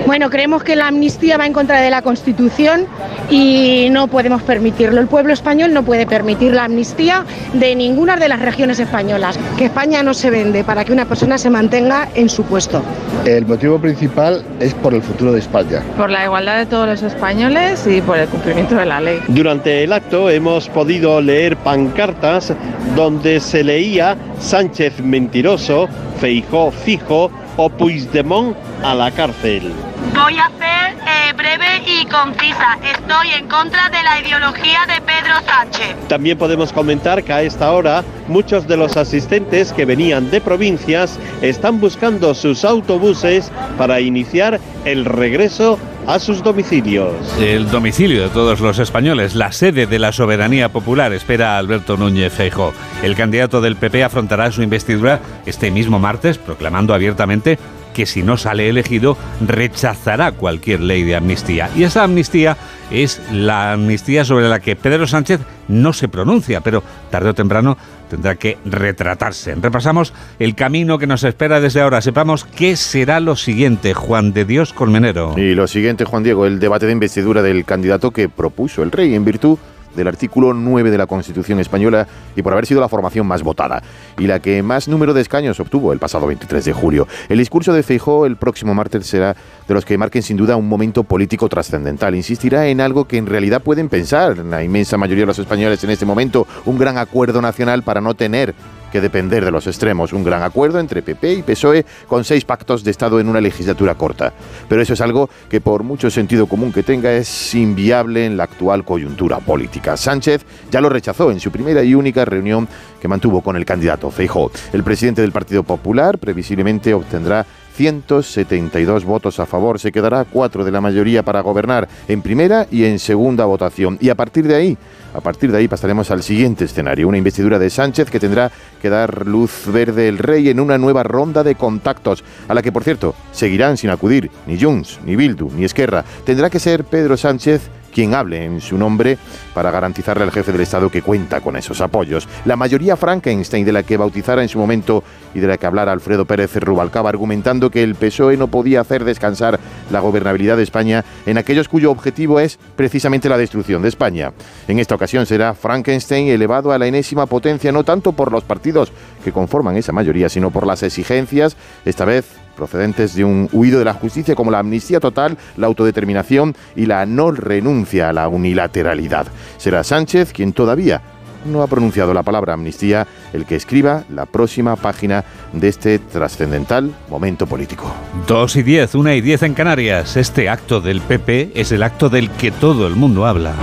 bueno, 0.05 0.29
creemos 0.29 0.63
que 0.63 0.75
la 0.75 0.87
amnistía 0.87 1.37
va 1.37 1.45
en 1.45 1.53
contra 1.53 1.81
de 1.81 1.89
la 1.89 2.01
Constitución 2.01 2.85
y 3.29 3.87
no 3.91 4.07
podemos 4.07 4.41
permitirlo. 4.43 4.99
El 5.01 5.07
pueblo 5.07 5.33
español 5.33 5.73
no 5.73 5.83
puede 5.83 6.05
permitir 6.05 6.53
la 6.53 6.65
amnistía 6.65 7.25
de 7.53 7.75
ninguna 7.75 8.15
de 8.17 8.29
las 8.29 8.41
regiones 8.41 8.79
españolas. 8.79 9.39
Que 9.57 9.65
España 9.65 10.03
no 10.03 10.13
se 10.13 10.29
vende 10.29 10.63
para 10.63 10.85
que 10.85 10.93
una 10.93 11.05
persona 11.05 11.37
se 11.37 11.49
mantenga 11.49 12.09
en 12.15 12.29
su 12.29 12.43
puesto. 12.43 12.81
El 13.25 13.45
motivo 13.45 13.79
principal 13.79 14.43
es 14.59 14.73
por 14.73 14.93
el 14.93 15.01
futuro 15.01 15.31
de 15.31 15.39
España. 15.39 15.81
Por 15.97 16.09
la 16.09 16.23
igualdad 16.25 16.57
de 16.57 16.65
todos 16.65 16.87
los 16.87 17.01
españoles 17.03 17.85
y 17.87 18.01
por 18.01 18.17
el 18.17 18.27
cumplimiento 18.27 18.75
de 18.75 18.85
la 18.85 19.01
ley. 19.01 19.19
Durante 19.27 19.83
el 19.83 19.93
acto 19.93 20.29
hemos 20.29 20.69
podido 20.69 21.21
leer 21.21 21.57
pancartas 21.57 22.53
donde 22.95 23.39
se 23.39 23.63
leía 23.63 24.15
Sánchez 24.39 24.99
mentiroso, 25.01 25.87
Feijó 26.19 26.71
fijo 26.71 27.31
o 27.57 27.69
Puigdemont 27.69 28.55
a 28.83 28.93
la 28.93 29.11
cárcel. 29.11 29.73
Voy 30.13 30.37
a 30.37 30.49
ser 30.57 30.97
eh, 31.07 31.33
breve 31.33 31.83
y 31.85 32.05
concisa. 32.05 32.77
Estoy 32.83 33.31
en 33.37 33.47
contra 33.47 33.89
de 33.89 34.01
la 34.03 34.19
ideología 34.19 34.79
de 34.87 35.01
Pedro 35.01 35.35
Sánchez. 35.45 35.95
También 36.07 36.37
podemos 36.37 36.71
comentar 36.71 37.23
que 37.23 37.33
a 37.33 37.41
esta 37.41 37.71
hora 37.71 38.03
muchos 38.27 38.67
de 38.67 38.77
los 38.77 38.97
asistentes 38.97 39.73
que 39.73 39.85
venían 39.85 40.31
de 40.31 40.41
provincias 40.41 41.19
están 41.41 41.79
buscando 41.79 42.33
sus 42.33 42.65
autobuses 42.65 43.51
para 43.77 43.99
iniciar 43.99 44.59
el 44.85 45.05
regreso 45.05 45.79
a 46.07 46.19
sus 46.19 46.43
domicilios. 46.43 47.15
El 47.39 47.69
domicilio 47.69 48.23
de 48.23 48.29
todos 48.29 48.59
los 48.59 48.79
españoles, 48.79 49.35
la 49.35 49.51
sede 49.51 49.87
de 49.87 49.99
la 49.99 50.11
soberanía 50.11 50.69
popular, 50.69 51.13
espera 51.13 51.57
Alberto 51.57 51.97
Núñez 51.97 52.33
Feijóo. 52.33 52.73
El 53.03 53.15
candidato 53.15 53.61
del 53.61 53.75
PP 53.75 54.03
afrontará 54.03 54.51
su 54.51 54.61
investidura 54.61 55.19
este 55.45 55.71
mismo 55.71 55.99
martes, 55.99 56.37
proclamando 56.37 56.93
abiertamente 56.93 57.57
que 57.95 58.05
si 58.05 58.23
no 58.23 58.37
sale 58.37 58.67
elegido 58.67 59.17
rechazará 59.39 60.33
cualquier 60.33 60.81
ley 60.81 61.03
de 61.03 61.15
amnistía. 61.15 61.69
Y 61.75 61.83
esa 61.83 62.03
amnistía 62.03 62.57
es 62.91 63.21
la 63.31 63.71
amnistía 63.71 64.25
sobre 64.25 64.49
la 64.49 64.59
que 64.59 64.75
Pedro 64.75 65.07
Sánchez 65.07 65.39
no 65.69 65.93
se 65.93 66.09
pronuncia, 66.09 66.61
pero 66.61 66.83
tarde 67.09 67.29
o 67.29 67.33
temprano 67.33 67.77
tendrá 68.05 68.35
que 68.35 68.57
retratarse. 68.65 69.55
Repasamos 69.55 70.13
el 70.39 70.55
camino 70.55 70.97
que 70.97 71.07
nos 71.07 71.23
espera 71.23 71.59
desde 71.59 71.81
ahora. 71.81 72.01
Sepamos 72.01 72.45
qué 72.45 72.75
será 72.75 73.19
lo 73.19 73.35
siguiente, 73.35 73.93
Juan 73.93 74.33
de 74.33 74.45
Dios 74.45 74.73
Colmenero. 74.73 75.33
Y 75.37 75.55
lo 75.55 75.67
siguiente, 75.67 76.05
Juan 76.05 76.23
Diego, 76.23 76.45
el 76.45 76.59
debate 76.59 76.85
de 76.85 76.93
investidura 76.93 77.41
del 77.41 77.65
candidato 77.65 78.11
que 78.11 78.29
propuso 78.29 78.83
el 78.83 78.91
rey 78.91 79.15
en 79.15 79.25
virtud 79.25 79.57
del 79.95 80.07
artículo 80.07 80.53
9 80.53 80.91
de 80.91 80.97
la 80.97 81.07
Constitución 81.07 81.59
española 81.59 82.07
y 82.35 82.41
por 82.41 82.53
haber 82.53 82.65
sido 82.65 82.81
la 82.81 82.89
formación 82.89 83.27
más 83.27 83.43
votada 83.43 83.81
y 84.17 84.27
la 84.27 84.39
que 84.39 84.61
más 84.63 84.87
número 84.87 85.13
de 85.13 85.21
escaños 85.21 85.59
obtuvo 85.59 85.93
el 85.93 85.99
pasado 85.99 86.27
23 86.27 86.65
de 86.65 86.73
julio. 86.73 87.07
El 87.29 87.37
discurso 87.37 87.73
de 87.73 87.83
Feijó 87.83 88.25
el 88.25 88.37
próximo 88.37 88.73
martes 88.73 89.05
será 89.07 89.35
de 89.67 89.73
los 89.73 89.85
que 89.85 89.97
marquen 89.97 90.21
sin 90.21 90.37
duda 90.37 90.55
un 90.55 90.67
momento 90.67 91.03
político 91.03 91.49
trascendental. 91.49 92.15
Insistirá 92.15 92.67
en 92.67 92.81
algo 92.81 93.05
que 93.05 93.17
en 93.17 93.25
realidad 93.25 93.61
pueden 93.61 93.89
pensar 93.89 94.37
la 94.37 94.63
inmensa 94.63 94.97
mayoría 94.97 95.23
de 95.23 95.27
los 95.27 95.39
españoles 95.39 95.83
en 95.83 95.89
este 95.89 96.05
momento, 96.05 96.47
un 96.65 96.77
gran 96.77 96.97
acuerdo 96.97 97.41
nacional 97.41 97.83
para 97.83 98.01
no 98.01 98.13
tener 98.13 98.53
que 98.95 99.01
depender 99.01 99.43
de 99.43 99.51
los 99.51 99.67
extremos. 99.67 100.13
Un 100.13 100.23
gran 100.23 100.41
acuerdo 100.41 100.79
entre 100.79 101.01
PP 101.01 101.33
y 101.33 101.43
PSOE 101.43 101.85
con 102.07 102.23
seis 102.23 102.45
pactos 102.45 102.81
de 102.81 102.91
Estado 102.91 103.19
en 103.19 103.27
una 103.27 103.41
legislatura 103.41 103.95
corta. 103.95 104.31
Pero 104.69 104.81
eso 104.81 104.93
es 104.93 105.01
algo 105.01 105.29
que 105.49 105.59
por 105.59 105.83
mucho 105.83 106.09
sentido 106.09 106.47
común 106.47 106.71
que 106.71 106.81
tenga 106.81 107.11
es 107.11 107.53
inviable 107.55 108.25
en 108.25 108.37
la 108.37 108.45
actual 108.45 108.85
coyuntura 108.85 109.39
política. 109.39 109.97
Sánchez 109.97 110.45
ya 110.71 110.79
lo 110.79 110.87
rechazó 110.87 111.29
en 111.29 111.41
su 111.41 111.51
primera 111.51 111.83
y 111.83 111.93
única 111.93 112.23
reunión 112.23 112.69
que 113.01 113.09
mantuvo 113.09 113.41
con 113.41 113.57
el 113.57 113.65
candidato 113.65 114.09
Feijóo. 114.09 114.49
El 114.71 114.85
presidente 114.85 115.21
del 115.21 115.33
Partido 115.33 115.63
Popular 115.63 116.17
previsiblemente 116.17 116.93
obtendrá 116.93 117.45
172 117.75 119.03
votos 119.03 119.39
a 119.39 119.45
favor. 119.45 119.79
Se 119.79 119.91
quedará 119.91 120.25
cuatro 120.25 120.63
de 120.63 120.71
la 120.71 120.81
mayoría 120.81 121.23
para 121.23 121.41
gobernar 121.41 121.87
en 122.07 122.21
primera 122.21 122.67
y 122.71 122.85
en 122.85 122.99
segunda 122.99 123.45
votación. 123.45 123.97
Y 123.99 124.09
a 124.09 124.15
partir 124.15 124.47
de 124.47 124.55
ahí, 124.55 124.77
a 125.13 125.21
partir 125.21 125.51
de 125.51 125.57
ahí 125.57 125.67
pasaremos 125.67 126.09
al 126.11 126.23
siguiente 126.23 126.65
escenario, 126.65 127.07
una 127.07 127.17
investidura 127.17 127.59
de 127.59 127.69
Sánchez 127.69 128.09
que 128.09 128.19
tendrá 128.19 128.51
que 128.81 128.89
dar 128.89 129.27
luz 129.27 129.63
verde 129.67 130.07
el 130.07 130.17
rey 130.17 130.49
en 130.49 130.59
una 130.59 130.77
nueva 130.77 131.03
ronda 131.03 131.43
de 131.43 131.55
contactos, 131.55 132.23
a 132.47 132.53
la 132.53 132.61
que 132.61 132.71
por 132.71 132.83
cierto 132.83 133.15
seguirán 133.31 133.77
sin 133.77 133.89
acudir 133.89 134.31
ni 134.47 134.59
Junts, 134.59 134.99
ni 135.05 135.15
Bildu, 135.15 135.51
ni 135.51 135.65
Esquerra. 135.65 136.05
Tendrá 136.25 136.49
que 136.49 136.59
ser 136.59 136.85
Pedro 136.85 137.17
Sánchez 137.17 137.69
quien 137.95 138.13
hable 138.13 138.43
en 138.43 138.59
su 138.59 138.77
nombre 138.77 139.17
para 139.53 139.71
garantizarle 139.71 140.25
al 140.25 140.31
jefe 140.31 140.51
del 140.51 140.59
Estado 140.59 140.91
que 140.91 141.01
cuenta 141.01 141.39
con 141.39 141.55
esos 141.55 141.79
apoyos. 141.79 142.27
La 142.43 142.57
mayoría 142.57 142.97
Frankenstein 142.97 143.65
de 143.65 143.71
la 143.71 143.83
que 143.83 143.95
bautizara 143.95 144.41
en 144.41 144.49
su 144.49 144.59
momento 144.59 145.01
y 145.33 145.39
de 145.39 145.47
la 145.47 145.57
que 145.57 145.65
hablara 145.65 145.93
Alfredo 145.93 146.25
Pérez 146.25 146.53
Rubalcaba, 146.57 147.07
argumentando 147.07 147.69
que 147.69 147.83
el 147.83 147.95
PSOE 147.95 148.35
no 148.35 148.49
podía 148.49 148.81
hacer 148.81 149.05
descansar 149.05 149.61
la 149.91 150.01
gobernabilidad 150.01 150.57
de 150.57 150.63
España 150.63 151.05
en 151.25 151.37
aquellos 151.37 151.69
cuyo 151.69 151.89
objetivo 151.89 152.41
es 152.41 152.59
precisamente 152.75 153.29
la 153.29 153.37
destrucción 153.37 153.81
de 153.81 153.87
España. 153.87 154.33
En 154.67 154.79
esta 154.79 154.95
ocasión 154.95 155.25
será 155.25 155.53
Frankenstein 155.53 156.27
elevado 156.27 156.73
a 156.73 156.77
la 156.77 156.87
enésima 156.87 157.27
potencia 157.27 157.71
no 157.71 157.85
tanto 157.85 158.11
por 158.11 158.29
los 158.29 158.43
partidos 158.43 158.91
que 159.23 159.31
conforman 159.31 159.77
esa 159.77 159.93
mayoría, 159.93 160.27
sino 160.27 160.51
por 160.51 160.67
las 160.67 160.83
exigencias, 160.83 161.55
esta 161.85 162.03
vez 162.03 162.25
procedentes 162.55 163.15
de 163.15 163.23
un 163.23 163.49
huido 163.51 163.79
de 163.79 163.85
la 163.85 163.93
justicia 163.93 164.35
como 164.35 164.51
la 164.51 164.59
amnistía 164.59 164.99
total, 164.99 165.37
la 165.57 165.67
autodeterminación 165.67 166.55
y 166.75 166.85
la 166.85 167.05
no 167.05 167.31
renuncia 167.31 168.09
a 168.09 168.13
la 168.13 168.27
unilateralidad. 168.27 169.27
Será 169.57 169.83
Sánchez 169.83 170.33
quien 170.33 170.53
todavía 170.53 171.01
no 171.45 171.61
ha 171.61 171.67
pronunciado 171.67 172.13
la 172.13 172.23
palabra 172.23 172.53
amnistía 172.53 173.07
el 173.33 173.45
que 173.45 173.55
escriba 173.55 174.03
la 174.09 174.25
próxima 174.25 174.75
página 174.75 175.23
de 175.53 175.67
este 175.67 175.99
trascendental 175.99 176.93
momento 177.09 177.47
político. 177.47 177.93
Dos 178.27 178.55
y 178.55 178.63
diez, 178.63 178.95
una 178.95 179.15
y 179.15 179.21
diez 179.21 179.43
en 179.43 179.53
Canarias. 179.53 180.17
Este 180.17 180.49
acto 180.49 180.81
del 180.81 181.01
PP 181.01 181.51
es 181.55 181.71
el 181.71 181.83
acto 181.83 182.09
del 182.09 182.29
que 182.31 182.51
todo 182.51 182.87
el 182.87 182.95
mundo 182.95 183.25
habla. 183.25 183.53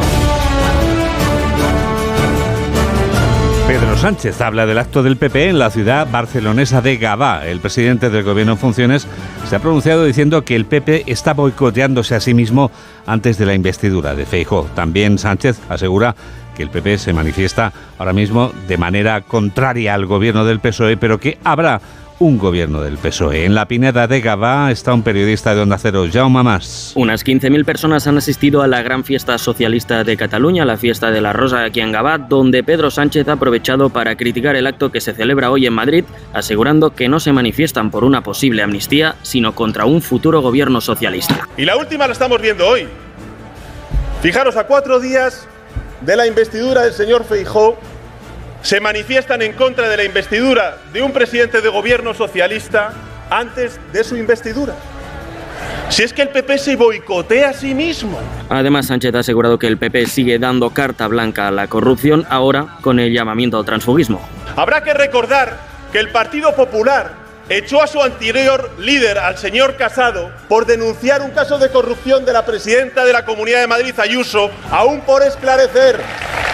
Sánchez 4.03 4.41
habla 4.41 4.67
del 4.67 4.79
acto 4.79 5.05
del 5.05 5.17
PP 5.17 5.51
en 5.51 5.61
la 5.61 5.71
ciudad 5.71 6.09
barcelonesa 6.11 6.83
de 6.83 6.97
Gabá. 6.97 7.47
El 7.47 7.61
presidente 7.61 8.11
del 8.11 8.25
gobierno 8.25 8.55
en 8.55 8.59
funciones 8.59 9.07
se 9.49 9.55
ha 9.55 9.61
pronunciado 9.61 10.05
diciendo 10.05 10.45
que 10.45 10.57
el 10.57 10.65
PP 10.65 11.05
está 11.07 11.35
boicoteándose 11.35 12.17
a 12.17 12.21
sí 12.21 12.35
mismo 12.35 12.73
antes 13.07 13.39
de 13.39 13.47
la 13.47 13.55
investidura 13.55 14.17
de 14.17 14.27
Feijóo. 14.27 14.65
También 14.75 15.19
Sánchez 15.19 15.61
asegura 15.69 16.17
que 16.57 16.65
el 16.65 16.71
PP 16.71 16.99
se 16.99 17.13
manifiesta 17.13 17.73
ahora 17.97 18.13
mismo 18.13 18.51
de 18.67 18.77
manera 18.77 19.21
contraria 19.21 19.95
al 19.95 20.07
gobierno 20.07 20.45
del 20.45 20.59
PSOE, 20.59 20.97
pero 20.97 21.21
que 21.21 21.39
habrá 21.45 21.81
un 22.23 22.39
gobierno 22.39 22.81
del 22.81 22.99
PSOE. 22.99 23.45
En 23.45 23.55
la 23.55 23.67
Pineda 23.67 24.07
de 24.07 24.21
Gabá 24.21 24.71
está 24.71 24.95
un 24.95 25.03
periodista 25.03 25.55
de 25.55 25.61
Onda 25.61 25.77
Cero, 25.77 26.05
Jaume 26.11 26.43
Mas. 26.45 26.93
Unas 26.95 27.27
15.000 27.27 27.65
personas 27.65 28.07
han 28.07 28.17
asistido 28.17 28.63
a 28.63 28.69
la 28.69 28.81
gran 28.81 29.03
fiesta 29.03 29.37
socialista 29.39 30.05
de 30.05 30.17
Cataluña, 30.17 30.65
la 30.65 30.77
fiesta 30.77 31.11
de 31.11 31.21
la 31.21 31.33
Rosa 31.33 31.65
aquí 31.65 31.81
en 31.81 31.91
Gabá, 31.91 32.19
donde 32.19 32.63
Pedro 32.63 32.91
Sánchez 32.93 33.27
ha 33.27 33.33
aprovechado 33.33 33.91
para 33.91 34.15
criticar 34.17 34.55
el 34.55 34.69
acto 34.69 34.93
que 34.93 35.01
se 35.01 35.15
celebra 35.15 35.51
hoy 35.51 35.67
en 35.67 35.73
Madrid, 35.73 36.05
asegurando 36.33 36.95
que 36.95 37.09
no 37.09 37.19
se 37.19 37.33
manifiestan 37.33 37.91
por 37.91 38.05
una 38.05 38.23
posible 38.23 38.63
amnistía, 38.63 39.17
sino 39.23 39.55
contra 39.55 39.85
un 39.85 40.01
futuro 40.01 40.41
gobierno 40.41 40.81
socialista. 40.81 41.49
Y 41.57 41.65
la 41.65 41.77
última 41.77 42.07
la 42.07 42.13
estamos 42.13 42.41
viendo 42.41 42.67
hoy. 42.69 42.87
Fijaros, 44.23 44.57
a 44.57 44.69
cuatro 44.69 45.01
días 45.01 45.49
de 46.03 46.17
la 46.17 46.27
investidura 46.27 46.83
del 46.83 46.93
señor 46.93 47.25
Feijóo, 47.25 47.77
se 48.63 48.81
manifiestan 48.81 49.43
en 49.43 49.53
contra 49.53 49.89
de 49.89 49.97
la 49.97 50.05
investidura 50.05 50.79
de 50.93 51.03
un 51.03 51.13
presidente 51.13 51.61
de 51.61 51.69
gobierno 51.69 52.15
socialista 52.15 52.93
antes 53.29 53.81
de 53.93 54.05
su 54.05 54.17
investidura. 54.17 54.75
Si 55.89 56.03
es 56.03 56.13
que 56.13 56.23
el 56.23 56.29
PP 56.29 56.59
se 56.59 56.77
boicotea 56.77 57.51
a 57.51 57.53
sí 57.53 57.75
mismo. 57.75 58.19
Además, 58.49 58.87
Sánchez 58.87 59.15
ha 59.15 59.19
asegurado 59.19 59.59
que 59.59 59.67
el 59.67 59.77
PP 59.77 60.07
sigue 60.07 60.39
dando 60.39 60.71
carta 60.71 61.07
blanca 61.07 61.49
a 61.49 61.51
la 61.51 61.67
corrupción, 61.67 62.25
ahora 62.31 62.79
con 62.81 62.99
el 62.99 63.13
llamamiento 63.13 63.59
al 63.59 63.65
transfugismo. 63.65 64.27
Habrá 64.57 64.83
que 64.83 64.95
recordar 64.95 65.59
que 65.93 65.99
el 65.99 66.09
Partido 66.09 66.55
Popular 66.55 67.13
echó 67.49 67.83
a 67.83 67.87
su 67.87 68.03
anterior 68.03 68.71
líder, 68.79 69.19
al 69.19 69.37
señor 69.37 69.77
Casado, 69.77 70.31
por 70.49 70.65
denunciar 70.65 71.21
un 71.21 71.33
caso 71.33 71.59
de 71.59 71.69
corrupción 71.69 72.25
de 72.25 72.33
la 72.33 72.47
presidenta 72.47 73.05
de 73.05 73.13
la 73.13 73.25
Comunidad 73.25 73.61
de 73.61 73.67
Madrid, 73.67 73.95
Ayuso, 73.99 74.51
aún 74.71 75.03
por 75.03 75.23
esclarecer. 75.23 76.01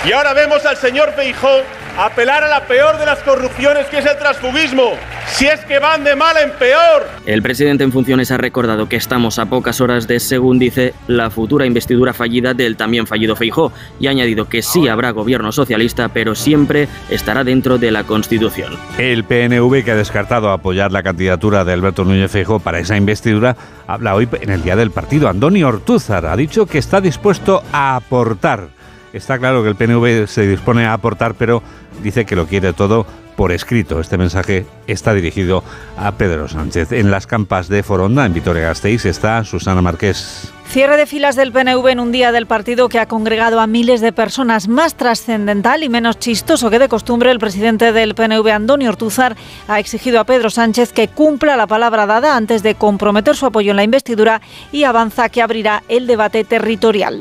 Y 0.05 0.13
ahora 0.13 0.33
vemos 0.33 0.65
al 0.65 0.77
señor 0.77 1.13
Feijó 1.13 1.63
apelar 1.99 2.45
a 2.45 2.49
la 2.49 2.65
peor 2.67 2.97
de 2.97 3.05
las 3.05 3.19
corrupciones 3.25 3.87
que 3.87 3.99
es 3.99 4.07
el 4.07 4.17
transfugismo. 4.17 4.93
Si 5.27 5.47
es 5.47 5.61
que 5.65 5.81
van 5.81 6.05
de 6.05 6.15
mal 6.15 6.37
en 6.37 6.53
peor. 6.53 7.07
El 7.27 7.43
presidente 7.43 7.83
en 7.83 7.91
funciones 7.91 8.31
ha 8.31 8.37
recordado 8.37 8.89
que 8.89 8.97
estamos 8.97 9.39
a 9.41 9.47
pocas 9.47 9.81
horas 9.81 10.07
de, 10.07 10.21
según 10.21 10.61
dice, 10.61 10.95
la 11.09 11.29
futura 11.29 11.67
investidura 11.67 12.13
fallida 12.13 12.55
del 12.55 12.77
también 12.77 13.07
fallido 13.07 13.35
Feijó 13.35 13.73
y 13.99 14.07
ha 14.07 14.11
añadido 14.11 14.49
que 14.49 14.63
sí 14.63 14.87
habrá 14.87 15.11
gobierno 15.11 15.51
socialista, 15.51 16.09
pero 16.09 16.37
siempre 16.37 16.89
estará 17.11 17.43
dentro 17.43 17.79
de 17.79 17.91
la 17.91 18.05
Constitución. 18.05 18.75
El 18.97 19.25
PNV, 19.25 19.85
que 19.85 19.91
ha 19.91 19.97
descartado 19.97 20.51
apoyar 20.51 20.93
la 20.93 21.03
candidatura 21.03 21.65
de 21.65 21.73
Alberto 21.73 22.05
Núñez 22.05 22.31
Feijó 22.31 22.61
para 22.61 22.79
esa 22.79 22.97
investidura, 22.97 23.57
habla 23.89 24.15
hoy 24.15 24.29
en 24.41 24.51
el 24.51 24.63
día 24.63 24.77
del 24.77 24.93
partido. 24.93 25.29
Andoni 25.29 25.65
Ortúzar 25.65 26.27
ha 26.27 26.37
dicho 26.37 26.67
que 26.67 26.79
está 26.79 27.01
dispuesto 27.01 27.65
a 27.73 27.97
aportar. 27.97 28.78
Está 29.19 29.37
claro 29.37 29.65
que 29.65 29.69
el 29.69 29.75
PNV 29.75 30.29
se 30.29 30.47
dispone 30.47 30.87
a 30.87 30.93
aportar, 30.93 31.35
pero 31.35 31.61
dice 32.05 32.25
que 32.25 32.37
lo 32.37 32.47
quiere 32.47 32.73
todo 32.73 33.05
por 33.35 33.51
escrito. 33.51 33.99
Este 33.99 34.17
mensaje 34.17 34.65
está 34.87 35.13
dirigido 35.13 35.65
a 35.97 36.13
Pedro 36.13 36.47
Sánchez. 36.47 36.93
En 36.93 37.11
las 37.11 37.27
campas 37.27 37.67
de 37.67 37.83
Foronda, 37.83 38.25
en 38.25 38.33
Vitoria-Gasteiz, 38.33 39.07
está 39.07 39.43
Susana 39.43 39.83
Marqués. 39.83 40.53
Cierre 40.69 40.97
de 40.97 41.07
filas 41.07 41.35
del 41.35 41.51
PNV 41.51 41.89
en 41.89 41.99
un 41.99 42.13
día 42.13 42.31
del 42.31 42.47
partido 42.47 42.89
que 42.89 43.01
ha 43.01 43.07
congregado 43.07 43.59
a 43.59 43.67
miles 43.67 44.01
de 44.01 44.13
personas. 44.13 44.69
Más 44.69 44.95
trascendental 44.95 45.83
y 45.83 45.89
menos 45.89 46.21
chistoso 46.21 46.71
que 46.71 46.79
de 46.79 46.89
costumbre, 46.89 47.33
el 47.33 47.41
presidente 47.41 47.93
del 47.93 48.15
PNV, 48.15 48.49
Antonio 48.53 48.91
Ortuzar, 48.91 49.37
ha 49.67 49.81
exigido 49.81 50.21
a 50.21 50.25
Pedro 50.25 50.49
Sánchez 50.49 50.93
que 50.93 51.09
cumpla 51.09 51.57
la 51.57 51.67
palabra 51.67 52.07
dada 52.07 52.37
antes 52.37 52.63
de 52.63 52.77
comprometer 52.77 53.35
su 53.35 53.47
apoyo 53.47 53.73
en 53.73 53.79
la 53.79 53.85
investidura 53.85 54.41
y 54.71 54.85
avanza 54.85 55.29
que 55.29 55.43
abrirá 55.43 55.83
el 55.89 56.07
debate 56.07 56.45
territorial. 56.45 57.21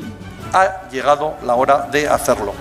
Ha 0.52 0.88
llegado 0.90 1.34
la 1.44 1.54
hora 1.54 1.88
de 1.90 2.08
hacerlo. 2.08 2.54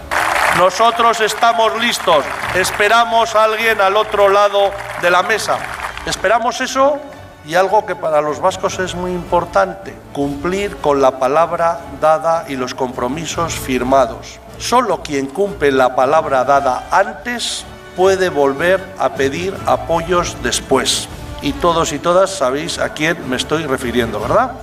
Nosotros 0.57 1.21
estamos 1.21 1.79
listos, 1.79 2.25
esperamos 2.55 3.35
a 3.35 3.43
alguien 3.43 3.79
al 3.79 3.95
otro 3.95 4.27
lado 4.27 4.71
de 5.01 5.11
la 5.11 5.21
mesa. 5.23 5.57
Esperamos 6.05 6.59
eso 6.61 6.99
y 7.45 7.55
algo 7.55 7.85
que 7.85 7.95
para 7.95 8.21
los 8.21 8.39
vascos 8.39 8.79
es 8.79 8.95
muy 8.95 9.11
importante, 9.11 9.95
cumplir 10.13 10.77
con 10.77 11.01
la 11.01 11.19
palabra 11.19 11.79
dada 12.01 12.45
y 12.47 12.55
los 12.55 12.73
compromisos 12.73 13.53
firmados. 13.53 14.39
Solo 14.57 15.03
quien 15.03 15.27
cumple 15.27 15.71
la 15.71 15.95
palabra 15.95 16.43
dada 16.43 16.87
antes 16.91 17.63
puede 17.95 18.29
volver 18.29 18.83
a 18.97 19.09
pedir 19.09 19.55
apoyos 19.65 20.35
después. 20.43 21.07
Y 21.41 21.53
todos 21.53 21.93
y 21.93 21.99
todas 21.99 22.31
sabéis 22.31 22.79
a 22.79 22.89
quién 22.89 23.29
me 23.29 23.35
estoy 23.35 23.65
refiriendo, 23.65 24.19
¿verdad? 24.19 24.53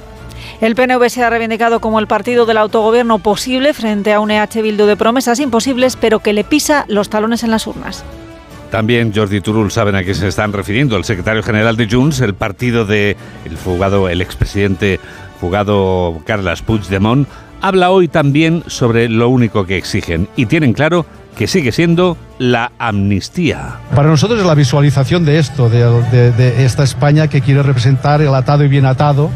El 0.64 0.76
PNV 0.76 1.10
se 1.10 1.22
ha 1.22 1.28
reivindicado 1.28 1.78
como 1.78 1.98
el 2.00 2.06
partido 2.06 2.46
del 2.46 2.56
autogobierno 2.56 3.18
posible 3.18 3.74
frente 3.74 4.14
a 4.14 4.20
un 4.20 4.30
EH 4.30 4.62
Bildu 4.62 4.86
de 4.86 4.96
promesas 4.96 5.38
imposibles, 5.38 5.94
pero 5.94 6.20
que 6.20 6.32
le 6.32 6.42
pisa 6.42 6.86
los 6.88 7.10
talones 7.10 7.44
en 7.44 7.50
las 7.50 7.66
urnas. 7.66 8.02
También 8.70 9.12
Jordi 9.14 9.42
Turul 9.42 9.70
saben 9.70 9.94
a 9.94 10.02
qué 10.02 10.14
se 10.14 10.26
están 10.26 10.54
refiriendo. 10.54 10.96
El 10.96 11.04
secretario 11.04 11.42
general 11.42 11.76
de 11.76 11.86
Junts, 11.86 12.20
el 12.20 12.32
partido 12.32 12.86
de 12.86 13.14
el 13.44 13.58
fugado, 13.58 14.08
el 14.08 14.22
expresidente 14.22 15.00
fugado 15.38 16.22
Carles 16.24 16.62
Puigdemont, 16.62 17.28
habla 17.60 17.90
hoy 17.90 18.08
también 18.08 18.64
sobre 18.66 19.10
lo 19.10 19.28
único 19.28 19.66
que 19.66 19.76
exigen 19.76 20.28
y 20.34 20.46
tienen 20.46 20.72
claro 20.72 21.04
que 21.36 21.46
sigue 21.46 21.72
siendo 21.72 22.16
la 22.38 22.72
amnistía. 22.78 23.80
Para 23.94 24.08
nosotros 24.08 24.40
es 24.40 24.46
la 24.46 24.54
visualización 24.54 25.26
de 25.26 25.40
esto, 25.40 25.68
de, 25.68 26.32
de 26.32 26.64
esta 26.64 26.84
España 26.84 27.28
que 27.28 27.42
quiere 27.42 27.62
representar 27.62 28.22
el 28.22 28.34
atado 28.34 28.64
y 28.64 28.68
bien 28.68 28.86
atado 28.86 29.28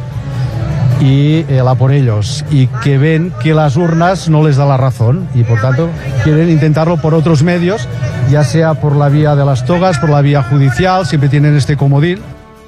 y 1.01 1.45
el 1.49 1.67
a 1.69 1.75
por 1.75 1.93
ellos 1.93 2.45
y 2.51 2.67
que 2.83 2.99
ven 2.99 3.33
que 3.43 3.55
las 3.55 3.77
urnas 3.77 4.29
no 4.29 4.43
les 4.43 4.57
da 4.57 4.67
la 4.67 4.77
razón 4.77 5.29
y 5.35 5.45
por 5.45 5.61
tanto 5.61 5.89
quieren 6.25 6.51
intentarlo 6.51 6.97
por 6.97 7.15
otros 7.15 7.43
medios, 7.43 7.89
ya 8.31 8.45
sea 8.45 8.75
por 8.75 8.97
la 8.97 9.09
vía 9.09 9.37
de 9.37 9.45
las 9.45 9.65
togas, 9.65 9.99
por 9.99 10.11
la 10.11 10.21
vía 10.21 10.43
judicial, 10.43 11.07
siempre 11.07 11.29
tienen 11.29 11.57
este 11.57 11.77
comodín. 11.77 12.19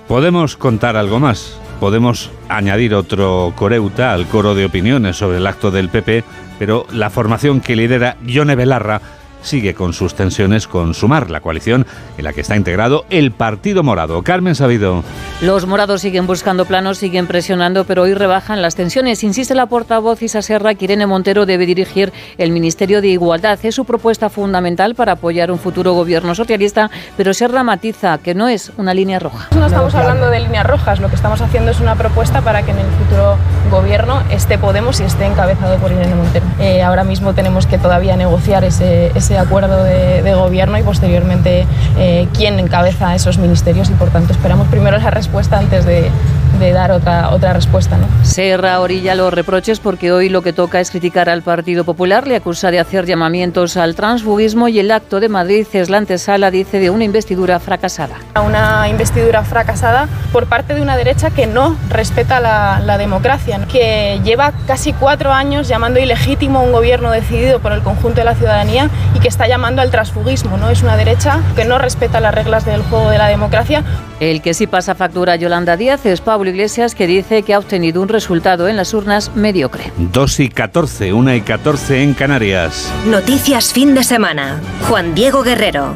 Podemos 0.06 0.56
contar 0.56 0.96
algo 0.96 1.20
más, 1.20 1.58
podemos 1.78 2.30
añadir 2.48 2.94
otro 2.94 3.52
coreuta 3.56 4.12
al 4.12 4.26
coro 4.26 4.54
de 4.54 4.64
opiniones 4.64 5.16
sobre 5.16 5.38
el 5.38 5.46
acto 5.46 5.70
del 5.70 5.88
PP, 5.88 6.24
pero 6.58 6.86
la 6.92 7.10
formación 7.10 7.60
que 7.60 7.76
lidera 7.76 8.16
Yone 8.24 8.54
Belarra 8.54 9.00
sigue 9.42 9.74
con 9.74 9.92
sus 9.92 10.14
tensiones 10.14 10.66
con 10.66 10.94
Sumar, 10.94 11.30
la 11.30 11.40
coalición 11.40 11.86
en 12.18 12.24
la 12.24 12.32
que 12.32 12.40
está 12.40 12.56
integrado 12.56 13.04
el 13.10 13.32
Partido 13.32 13.82
Morado. 13.82 14.22
Carmen 14.22 14.54
Sabido. 14.54 15.02
Los 15.40 15.66
morados 15.66 16.02
siguen 16.02 16.26
buscando 16.26 16.64
planos, 16.64 16.98
siguen 16.98 17.26
presionando, 17.26 17.84
pero 17.84 18.02
hoy 18.02 18.14
rebajan 18.14 18.62
las 18.62 18.74
tensiones. 18.74 19.24
Insiste 19.24 19.54
la 19.54 19.66
portavoz 19.66 20.22
Isa 20.22 20.42
Serra 20.42 20.74
que 20.74 20.84
Irene 20.84 21.06
Montero 21.06 21.46
debe 21.46 21.66
dirigir 21.66 22.12
el 22.38 22.52
Ministerio 22.52 23.00
de 23.00 23.08
Igualdad. 23.08 23.58
Es 23.62 23.74
su 23.74 23.84
propuesta 23.84 24.28
fundamental 24.28 24.94
para 24.94 25.12
apoyar 25.12 25.50
un 25.50 25.58
futuro 25.58 25.92
gobierno 25.92 26.34
socialista, 26.34 26.90
pero 27.16 27.34
Serra 27.34 27.62
matiza 27.62 28.18
que 28.18 28.34
no 28.34 28.48
es 28.48 28.72
una 28.76 28.94
línea 28.94 29.18
roja. 29.18 29.48
No 29.54 29.66
estamos 29.66 29.94
hablando 29.94 30.30
de 30.30 30.40
líneas 30.40 30.66
rojas, 30.66 31.00
lo 31.00 31.08
que 31.08 31.16
estamos 31.16 31.40
haciendo 31.40 31.70
es 31.70 31.80
una 31.80 31.96
propuesta 31.96 32.40
para 32.42 32.62
que 32.62 32.72
en 32.72 32.78
el 32.78 32.90
futuro 32.92 33.36
gobierno 33.70 34.22
esté 34.30 34.58
Podemos 34.58 35.00
y 35.00 35.04
esté 35.04 35.24
encabezado 35.24 35.76
por 35.78 35.92
Irene 35.92 36.14
Montero. 36.14 36.44
Eh, 36.58 36.82
ahora 36.82 37.04
mismo 37.04 37.32
tenemos 37.32 37.66
que 37.66 37.78
todavía 37.78 38.16
negociar 38.16 38.64
ese, 38.64 39.12
ese 39.14 39.38
acuerdo 39.38 39.82
de, 39.84 40.34
gobierno 40.34 40.78
y 40.78 40.82
posteriormente 40.82 41.66
eh, 41.98 42.28
quién 42.34 42.58
encabeza 42.58 43.14
esos 43.14 43.38
ministerios 43.38 43.90
y 43.90 43.94
por 43.94 44.10
tanto 44.10 44.32
esperamos 44.32 44.68
primero 44.68 44.96
esa 44.96 45.10
respuesta 45.10 45.58
antes 45.58 45.84
de, 45.84 46.10
de 46.58 46.72
dar 46.72 46.92
otra, 46.92 47.30
otra 47.30 47.52
respuesta. 47.52 47.96
¿no? 47.96 48.06
Serra 48.22 48.80
orilla 48.80 49.14
los 49.14 49.32
reproches 49.32 49.80
porque 49.80 50.12
hoy 50.12 50.28
lo 50.28 50.42
que 50.42 50.52
toca 50.52 50.80
es 50.80 50.90
criticar 50.90 51.28
al 51.28 51.42
Partido 51.42 51.84
Popular, 51.84 52.26
le 52.26 52.36
acusa 52.36 52.70
de 52.70 52.80
hacer 52.80 53.06
llamamientos 53.06 53.76
al 53.76 53.94
transfugismo 53.94 54.68
y 54.68 54.78
el 54.78 54.90
acto 54.90 55.20
de 55.20 55.28
Madrid 55.28 55.66
es 55.72 55.90
la 55.90 55.98
antesala, 55.98 56.50
dice, 56.50 56.78
de 56.78 56.90
una 56.90 57.04
investidura 57.04 57.58
fracasada. 57.60 58.16
Una 58.44 58.88
investidura 58.88 59.44
fracasada 59.44 60.08
por 60.32 60.46
parte 60.46 60.74
de 60.74 60.82
una 60.82 60.96
derecha 60.96 61.30
que 61.30 61.46
no 61.46 61.76
respeta 61.88 62.40
la, 62.40 62.80
la 62.84 62.98
democracia, 62.98 63.60
que 63.70 64.20
lleva 64.24 64.52
casi 64.66 64.92
cuatro 64.92 65.32
años 65.32 65.68
llamando 65.68 66.00
ilegítimo 66.00 66.62
un 66.62 66.72
gobierno 66.72 67.10
decidido 67.10 67.60
por 67.60 67.72
el 67.72 67.82
conjunto 67.82 68.20
de 68.20 68.24
la 68.24 68.34
ciudadanía 68.34 68.88
y 69.14 69.20
que 69.20 69.28
está 69.28 69.46
llamando 69.48 69.82
al 69.82 69.90
transfugismo. 69.90 70.56
¿no? 70.56 70.70
Es 70.70 70.82
una 70.82 70.96
derecha 70.96 71.40
que 71.56 71.64
no 71.64 71.78
respeta 71.78 72.20
las 72.20 72.34
reglas 72.34 72.64
del 72.64 72.82
juego 72.82 73.10
de 73.10 73.18
la 73.18 73.28
democracia. 73.28 73.84
El 74.20 74.42
que 74.42 74.52
sí 74.52 74.66
pasa 74.66 74.94
factura 74.94 75.32
a 75.32 75.36
Yolanda 75.36 75.78
Díaz 75.78 76.04
es 76.04 76.20
Pablo 76.20 76.50
Iglesias, 76.50 76.94
que 76.94 77.06
dice 77.06 77.42
que 77.42 77.54
ha 77.54 77.58
obtenido 77.58 78.02
un 78.02 78.08
resultado 78.08 78.68
en 78.68 78.76
las 78.76 78.92
urnas 78.92 79.34
mediocre. 79.34 79.90
2 79.96 80.40
y 80.40 80.48
14, 80.50 81.14
1 81.14 81.34
y 81.36 81.40
14 81.40 82.02
en 82.02 82.12
Canarias. 82.12 82.92
Noticias 83.06 83.72
fin 83.72 83.94
de 83.94 84.04
semana. 84.04 84.60
Juan 84.86 85.14
Diego 85.14 85.42
Guerrero. 85.42 85.94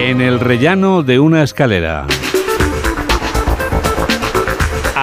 En 0.00 0.20
el 0.20 0.40
rellano 0.40 1.04
de 1.04 1.20
una 1.20 1.44
escalera. 1.44 2.06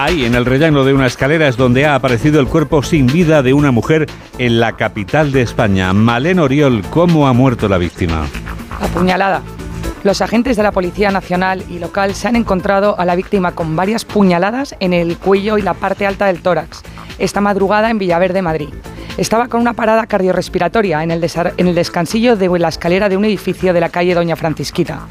Ahí, 0.04 0.24
en 0.24 0.34
el 0.34 0.46
rellano 0.46 0.84
de 0.84 0.92
una 0.92 1.06
escalera, 1.06 1.46
es 1.46 1.56
donde 1.56 1.86
ha 1.86 1.94
aparecido 1.94 2.40
el 2.40 2.48
cuerpo 2.48 2.82
sin 2.82 3.06
vida 3.06 3.40
de 3.40 3.54
una 3.54 3.70
mujer 3.70 4.08
en 4.36 4.58
la 4.58 4.72
capital 4.72 5.30
de 5.30 5.42
España. 5.42 5.92
Malén 5.92 6.40
Oriol, 6.40 6.82
¿cómo 6.90 7.28
ha 7.28 7.32
muerto 7.32 7.68
la 7.68 7.78
víctima? 7.78 8.26
Apuñalada. 8.80 9.42
Los 10.02 10.20
agentes 10.20 10.56
de 10.56 10.64
la 10.64 10.72
Policía 10.72 11.12
Nacional 11.12 11.62
y 11.68 11.78
local 11.78 12.16
se 12.16 12.26
han 12.26 12.34
encontrado 12.34 12.98
a 12.98 13.04
la 13.04 13.14
víctima 13.14 13.52
con 13.52 13.76
varias 13.76 14.04
puñaladas 14.04 14.74
en 14.80 14.92
el 14.92 15.18
cuello 15.18 15.56
y 15.56 15.62
la 15.62 15.74
parte 15.74 16.04
alta 16.04 16.26
del 16.26 16.42
tórax, 16.42 16.82
esta 17.20 17.40
madrugada 17.40 17.88
en 17.88 17.98
Villaverde, 17.98 18.42
Madrid. 18.42 18.70
Estaba 19.18 19.46
con 19.46 19.60
una 19.60 19.74
parada 19.74 20.08
cardiorrespiratoria 20.08 21.04
en 21.04 21.12
el, 21.12 21.24
en 21.56 21.68
el 21.68 21.76
descansillo 21.76 22.34
de 22.34 22.48
la 22.58 22.70
escalera 22.70 23.08
de 23.08 23.16
un 23.16 23.24
edificio 23.24 23.72
de 23.72 23.80
la 23.80 23.90
calle 23.90 24.14
Doña 24.14 24.34
Francisquita. 24.34 25.06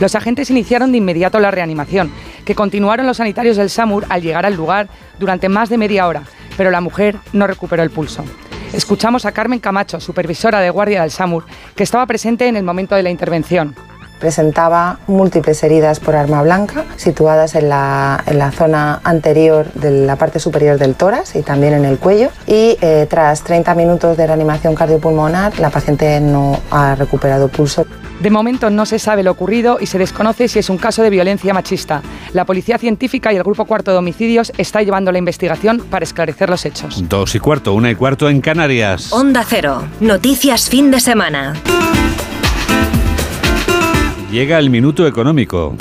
Los 0.00 0.14
agentes 0.14 0.50
iniciaron 0.50 0.92
de 0.92 0.98
inmediato 0.98 1.38
la 1.38 1.50
reanimación, 1.50 2.10
que 2.44 2.54
continuaron 2.54 3.06
los 3.06 3.18
sanitarios 3.18 3.56
del 3.56 3.70
SAMUR 3.70 4.06
al 4.08 4.22
llegar 4.22 4.46
al 4.46 4.54
lugar 4.54 4.88
durante 5.18 5.48
más 5.48 5.68
de 5.68 5.78
media 5.78 6.06
hora, 6.06 6.22
pero 6.56 6.70
la 6.70 6.80
mujer 6.80 7.16
no 7.32 7.46
recuperó 7.46 7.82
el 7.82 7.90
pulso. 7.90 8.24
Escuchamos 8.72 9.26
a 9.26 9.32
Carmen 9.32 9.60
Camacho, 9.60 10.00
supervisora 10.00 10.60
de 10.60 10.70
guardia 10.70 11.02
del 11.02 11.10
SAMUR, 11.10 11.44
que 11.76 11.82
estaba 11.82 12.06
presente 12.06 12.48
en 12.48 12.56
el 12.56 12.64
momento 12.64 12.94
de 12.94 13.02
la 13.02 13.10
intervención 13.10 13.74
presentaba 14.22 15.00
múltiples 15.08 15.64
heridas 15.64 15.98
por 15.98 16.14
arma 16.14 16.42
blanca 16.42 16.84
situadas 16.94 17.56
en 17.56 17.68
la, 17.68 18.22
en 18.24 18.38
la, 18.38 18.52
zona 18.52 19.00
anterior 19.02 19.66
de 19.74 20.06
la 20.06 20.14
parte 20.14 20.38
superior 20.38 20.78
del 20.78 20.94
tórax 20.94 21.34
y 21.34 21.42
también 21.42 21.74
en 21.74 21.84
el 21.84 21.98
cuello. 21.98 22.28
Y 22.46 22.78
eh, 22.80 23.08
tras 23.10 23.42
30 23.42 23.74
minutos 23.74 24.16
de 24.16 24.24
reanimación 24.24 24.76
cardiopulmonar, 24.76 25.58
la 25.58 25.70
paciente 25.70 26.20
no 26.20 26.56
ha 26.70 26.94
recuperado 26.94 27.48
pulso. 27.48 27.84
De 28.20 28.30
momento 28.30 28.70
no 28.70 28.86
se 28.86 29.00
sabe 29.00 29.24
lo 29.24 29.32
ocurrido 29.32 29.78
y 29.80 29.86
se 29.86 29.98
desconoce 29.98 30.46
si 30.46 30.60
es 30.60 30.70
un 30.70 30.78
caso 30.78 31.02
de 31.02 31.10
violencia 31.10 31.52
machista. 31.52 32.00
La 32.32 32.44
Policía 32.44 32.78
Científica 32.78 33.32
y 33.32 33.36
el 33.36 33.42
Grupo 33.42 33.64
Cuarto 33.64 33.90
de 33.90 33.98
Homicidios 33.98 34.52
está 34.56 34.82
llevando 34.82 35.10
la 35.10 35.18
investigación 35.18 35.80
para 35.90 36.04
esclarecer 36.04 36.48
los 36.48 36.64
hechos. 36.64 37.02
Dos 37.08 37.34
y 37.34 37.40
cuarto, 37.40 37.74
una 37.74 37.90
y 37.90 37.96
cuarto 37.96 38.28
en 38.28 38.40
Canarias. 38.40 39.12
Onda 39.12 39.44
Cero. 39.44 39.82
Noticias 39.98 40.70
fin 40.70 40.92
de 40.92 41.00
semana. 41.00 41.54
Llega 44.32 44.58
el 44.58 44.70
minuto 44.70 45.06
económico. 45.06 45.76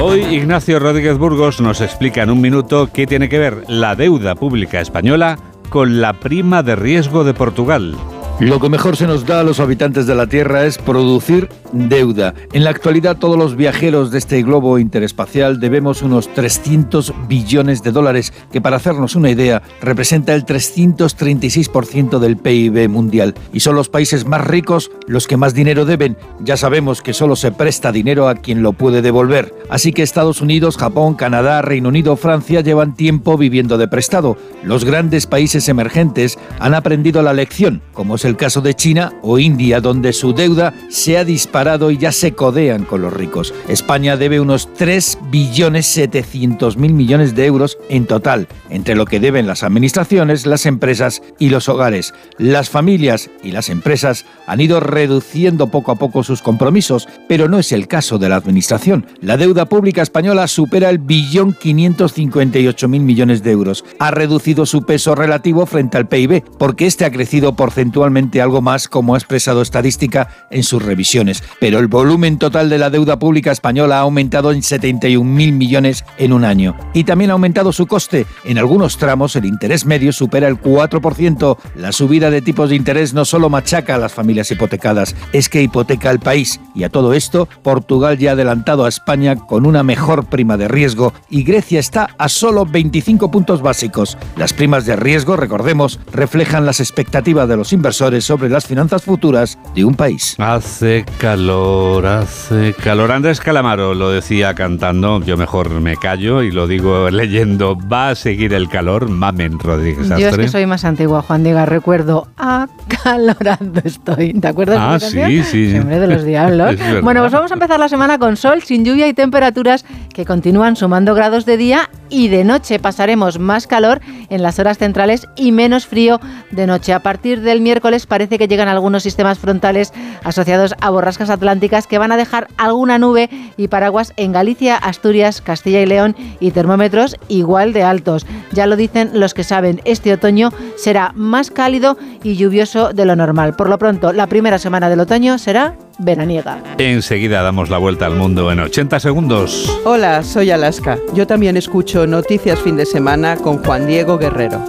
Hoy 0.00 0.20
Ignacio 0.20 0.78
Rodríguez 0.78 1.18
Burgos 1.18 1.60
nos 1.60 1.80
explica 1.80 2.22
en 2.22 2.30
un 2.30 2.40
minuto 2.40 2.88
qué 2.94 3.08
tiene 3.08 3.28
que 3.28 3.40
ver 3.40 3.64
la 3.66 3.96
deuda 3.96 4.36
pública 4.36 4.80
española 4.80 5.40
con 5.70 6.00
la 6.00 6.12
prima 6.12 6.62
de 6.62 6.76
riesgo 6.76 7.24
de 7.24 7.34
Portugal. 7.34 7.96
Lo 8.40 8.58
que 8.58 8.68
mejor 8.68 8.96
se 8.96 9.06
nos 9.06 9.24
da 9.24 9.40
a 9.40 9.44
los 9.44 9.60
habitantes 9.60 10.06
de 10.06 10.16
la 10.16 10.26
Tierra 10.26 10.64
es 10.64 10.76
producir 10.78 11.48
deuda. 11.72 12.34
En 12.52 12.64
la 12.64 12.70
actualidad 12.70 13.18
todos 13.18 13.38
los 13.38 13.54
viajeros 13.54 14.10
de 14.10 14.18
este 14.18 14.42
globo 14.42 14.78
interespacial 14.78 15.60
debemos 15.60 16.02
unos 16.02 16.32
300 16.34 17.14
billones 17.28 17.82
de 17.84 17.92
dólares, 17.92 18.32
que 18.50 18.60
para 18.60 18.76
hacernos 18.76 19.14
una 19.14 19.30
idea 19.30 19.62
representa 19.80 20.34
el 20.34 20.44
336% 20.44 22.18
del 22.18 22.36
PIB 22.36 22.88
mundial. 22.88 23.34
Y 23.52 23.60
son 23.60 23.76
los 23.76 23.88
países 23.88 24.26
más 24.26 24.44
ricos 24.44 24.90
los 25.06 25.28
que 25.28 25.36
más 25.36 25.54
dinero 25.54 25.84
deben. 25.84 26.16
Ya 26.40 26.56
sabemos 26.56 27.00
que 27.00 27.14
solo 27.14 27.36
se 27.36 27.52
presta 27.52 27.92
dinero 27.92 28.28
a 28.28 28.34
quien 28.34 28.62
lo 28.62 28.72
puede 28.72 29.02
devolver. 29.02 29.54
Así 29.68 29.92
que 29.92 30.02
Estados 30.02 30.40
Unidos, 30.40 30.76
Japón, 30.76 31.14
Canadá, 31.14 31.62
Reino 31.62 31.90
Unido, 31.90 32.16
Francia 32.16 32.60
llevan 32.60 32.96
tiempo 32.96 33.38
viviendo 33.38 33.78
de 33.78 33.88
prestado. 33.88 34.36
Los 34.64 34.84
grandes 34.84 35.26
países 35.26 35.68
emergentes 35.68 36.38
han 36.58 36.74
aprendido 36.74 37.22
la 37.22 37.32
lección, 37.32 37.82
como 37.92 38.18
es 38.22 38.26
el 38.26 38.36
caso 38.36 38.60
de 38.60 38.74
China 38.74 39.14
o 39.22 39.40
India, 39.40 39.80
donde 39.80 40.12
su 40.12 40.32
deuda 40.32 40.72
se 40.90 41.18
ha 41.18 41.24
disparado 41.24 41.90
y 41.90 41.98
ya 41.98 42.12
se 42.12 42.34
codean 42.34 42.84
con 42.84 43.02
los 43.02 43.12
ricos. 43.12 43.52
España 43.66 44.16
debe 44.16 44.38
unos 44.38 44.72
3 44.74 45.18
billones 45.28 45.86
700 45.86 46.76
mil 46.76 46.94
millones 46.94 47.34
de 47.34 47.46
euros 47.46 47.78
en 47.88 48.06
total, 48.06 48.46
entre 48.70 48.94
lo 48.94 49.06
que 49.06 49.18
deben 49.18 49.48
las 49.48 49.64
administraciones, 49.64 50.46
las 50.46 50.66
empresas 50.66 51.20
y 51.40 51.48
los 51.48 51.68
hogares. 51.68 52.14
Las 52.38 52.70
familias 52.70 53.28
y 53.42 53.50
las 53.50 53.68
empresas 53.68 54.24
han 54.46 54.60
ido 54.60 54.78
reduciendo 54.78 55.66
poco 55.66 55.90
a 55.90 55.96
poco 55.96 56.22
sus 56.22 56.42
compromisos, 56.42 57.08
pero 57.28 57.48
no 57.48 57.58
es 57.58 57.72
el 57.72 57.88
caso 57.88 58.18
de 58.18 58.28
la 58.28 58.36
administración. 58.36 59.04
La 59.20 59.36
deuda 59.36 59.64
pública 59.66 60.00
española 60.00 60.46
supera 60.46 60.90
el 60.90 60.98
billón 60.98 61.56
558 61.60 62.86
mil 62.86 63.02
millones 63.02 63.42
de 63.42 63.50
euros. 63.50 63.84
Ha 63.98 64.12
reducido 64.12 64.64
su 64.64 64.84
peso 64.84 65.16
relativo 65.16 65.66
frente 65.66 65.96
al 65.96 66.06
PIB, 66.06 66.44
porque 66.56 66.86
este 66.86 67.04
ha 67.04 67.10
crecido 67.10 67.56
porcentualmente 67.56 68.11
algo 68.40 68.62
más 68.62 68.88
como 68.88 69.14
ha 69.14 69.18
expresado 69.18 69.62
estadística 69.62 70.28
en 70.50 70.62
sus 70.62 70.82
revisiones, 70.82 71.42
pero 71.60 71.78
el 71.78 71.86
volumen 71.86 72.38
total 72.38 72.68
de 72.68 72.78
la 72.78 72.90
deuda 72.90 73.18
pública 73.18 73.52
española 73.52 73.98
ha 73.98 74.00
aumentado 74.00 74.52
en 74.52 74.60
71.000 74.60 75.22
millones 75.52 76.04
en 76.18 76.32
un 76.32 76.44
año. 76.44 76.76
Y 76.94 77.04
también 77.04 77.30
ha 77.30 77.34
aumentado 77.34 77.72
su 77.72 77.86
coste. 77.86 78.26
En 78.44 78.58
algunos 78.58 78.98
tramos 78.98 79.34
el 79.36 79.44
interés 79.44 79.86
medio 79.86 80.12
supera 80.12 80.48
el 80.48 80.60
4%. 80.60 81.56
La 81.76 81.92
subida 81.92 82.30
de 82.30 82.42
tipos 82.42 82.70
de 82.70 82.76
interés 82.76 83.14
no 83.14 83.24
solo 83.24 83.48
machaca 83.48 83.94
a 83.94 83.98
las 83.98 84.12
familias 84.12 84.50
hipotecadas, 84.50 85.14
es 85.32 85.48
que 85.48 85.62
hipoteca 85.62 86.10
al 86.10 86.20
país. 86.20 86.60
Y 86.74 86.84
a 86.84 86.90
todo 86.90 87.14
esto, 87.14 87.48
Portugal 87.62 88.18
ya 88.18 88.30
ha 88.30 88.32
adelantado 88.34 88.84
a 88.84 88.88
España 88.88 89.36
con 89.36 89.66
una 89.66 89.82
mejor 89.82 90.26
prima 90.26 90.56
de 90.56 90.68
riesgo 90.68 91.12
y 91.30 91.44
Grecia 91.44 91.80
está 91.80 92.10
a 92.18 92.28
solo 92.28 92.66
25 92.66 93.30
puntos 93.30 93.62
básicos. 93.62 94.18
Las 94.36 94.52
primas 94.52 94.86
de 94.86 94.96
riesgo, 94.96 95.36
recordemos, 95.36 95.98
reflejan 96.12 96.66
las 96.66 96.80
expectativas 96.80 97.48
de 97.48 97.56
los 97.56 97.72
inversores 97.72 98.01
sobre 98.02 98.48
las 98.48 98.66
finanzas 98.66 99.02
futuras 99.02 99.56
de 99.76 99.84
un 99.84 99.94
país. 99.94 100.34
Hace 100.38 101.04
calor, 101.18 102.04
hace 102.04 102.74
calor. 102.74 103.12
Andrés 103.12 103.40
Calamaro 103.40 103.94
lo 103.94 104.10
decía 104.10 104.54
cantando, 104.54 105.20
yo 105.22 105.36
mejor 105.36 105.70
me 105.70 105.96
callo 105.96 106.42
y 106.42 106.50
lo 106.50 106.66
digo 106.66 107.10
leyendo. 107.10 107.76
Va 107.76 108.08
a 108.08 108.14
seguir 108.16 108.54
el 108.54 108.68
calor, 108.68 109.08
Mamen 109.08 109.60
Rodríguez 109.60 110.08
Yo 110.08 110.28
es 110.28 110.36
que 110.36 110.48
soy 110.48 110.66
más 110.66 110.84
antigua, 110.84 111.22
Juan 111.22 111.44
Diga, 111.44 111.64
recuerdo, 111.64 112.26
acalorando 112.36 113.80
estoy. 113.84 114.32
¿Te 114.34 114.48
acuerdas 114.48 114.78
ah, 114.80 114.98
de 114.98 115.28
sí, 115.28 115.42
sí. 115.44 115.70
Siempre 115.70 116.00
de 116.00 116.08
los 116.08 116.24
diablos. 116.24 116.74
bueno, 117.02 117.20
pues 117.20 117.32
vamos 117.32 117.52
a 117.52 117.54
empezar 117.54 117.78
la 117.78 117.88
semana 117.88 118.18
con 118.18 118.36
sol, 118.36 118.62
sin 118.62 118.84
lluvia 118.84 119.06
y 119.06 119.14
temperaturas 119.14 119.84
que 120.12 120.24
continúan 120.24 120.74
sumando 120.74 121.14
grados 121.14 121.46
de 121.46 121.56
día 121.56 121.88
y 122.12 122.28
de 122.28 122.44
noche. 122.44 122.78
Pasaremos 122.78 123.40
más 123.40 123.66
calor 123.66 124.00
en 124.28 124.42
las 124.42 124.58
horas 124.60 124.78
centrales 124.78 125.26
y 125.34 125.50
menos 125.50 125.86
frío 125.86 126.20
de 126.52 126.66
noche. 126.68 126.92
A 126.92 127.00
partir 127.00 127.40
del 127.40 127.60
miércoles 127.60 128.06
parece 128.06 128.38
que 128.38 128.46
llegan 128.46 128.68
algunos 128.68 129.02
sistemas 129.02 129.38
frontales 129.38 129.92
asociados 130.22 130.74
a 130.80 130.90
borrascas 130.90 131.30
atlánticas 131.30 131.86
que 131.86 131.98
van 131.98 132.12
a 132.12 132.16
dejar 132.16 132.48
alguna 132.58 132.98
nube 132.98 133.30
y 133.56 133.68
paraguas 133.68 134.12
en 134.16 134.32
Galicia, 134.32 134.76
Asturias, 134.76 135.40
Castilla 135.40 135.80
y 135.80 135.86
León 135.86 136.14
y 136.38 136.50
termómetros 136.50 137.16
igual 137.28 137.72
de 137.72 137.82
altos. 137.82 138.26
Ya 138.52 138.66
lo 138.66 138.76
dicen 138.76 139.10
los 139.14 139.34
que 139.34 139.42
saben, 139.42 139.80
este 139.84 140.12
otoño 140.12 140.50
será 140.76 141.12
más 141.14 141.50
cálido 141.50 141.96
y 142.22 142.36
lluvioso 142.36 142.92
de 142.92 143.06
lo 143.06 143.16
normal. 143.16 143.56
Por 143.56 143.70
lo 143.70 143.78
pronto, 143.78 144.12
la 144.12 144.26
primera 144.26 144.58
semana 144.58 144.90
del 144.90 145.00
otoño 145.00 145.38
será 145.38 145.76
veraniega. 145.98 146.62
Enseguida 146.78 147.42
damos 147.42 147.70
la 147.70 147.78
vuelta 147.78 148.06
al 148.06 148.16
mundo 148.16 148.50
en 148.52 148.60
80 148.60 149.00
segundos. 149.00 149.80
Hola, 149.84 150.22
soy 150.22 150.50
Alaska. 150.50 150.98
Yo 151.14 151.26
también 151.26 151.56
escucho 151.56 152.06
Noticias 152.06 152.60
Fin 152.60 152.76
de 152.76 152.86
Semana 152.86 153.36
con 153.36 153.58
Juan 153.62 153.86
Diego 153.86 154.18
Guerrero. 154.18 154.62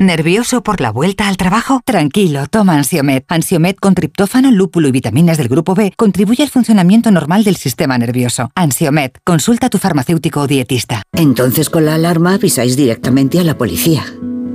¿Nervioso 0.00 0.62
por 0.62 0.80
la 0.80 0.90
vuelta 0.90 1.28
al 1.28 1.36
trabajo? 1.36 1.82
Tranquilo, 1.84 2.46
toma 2.46 2.74
Ansiomet. 2.74 3.26
Ansiomet 3.28 3.78
con 3.78 3.94
triptófano, 3.94 4.50
lúpulo 4.50 4.88
y 4.88 4.92
vitaminas 4.92 5.36
del 5.36 5.48
grupo 5.48 5.74
B 5.74 5.92
contribuye 5.94 6.42
al 6.42 6.48
funcionamiento 6.48 7.10
normal 7.10 7.44
del 7.44 7.56
sistema 7.56 7.98
nervioso. 7.98 8.50
Ansiomet, 8.54 9.18
consulta 9.24 9.66
a 9.66 9.70
tu 9.70 9.76
farmacéutico 9.76 10.40
o 10.40 10.46
dietista. 10.46 11.02
Entonces 11.12 11.68
con 11.68 11.84
la 11.84 11.96
alarma 11.96 12.32
avisáis 12.32 12.78
directamente 12.78 13.40
a 13.40 13.44
la 13.44 13.58
policía. 13.58 14.02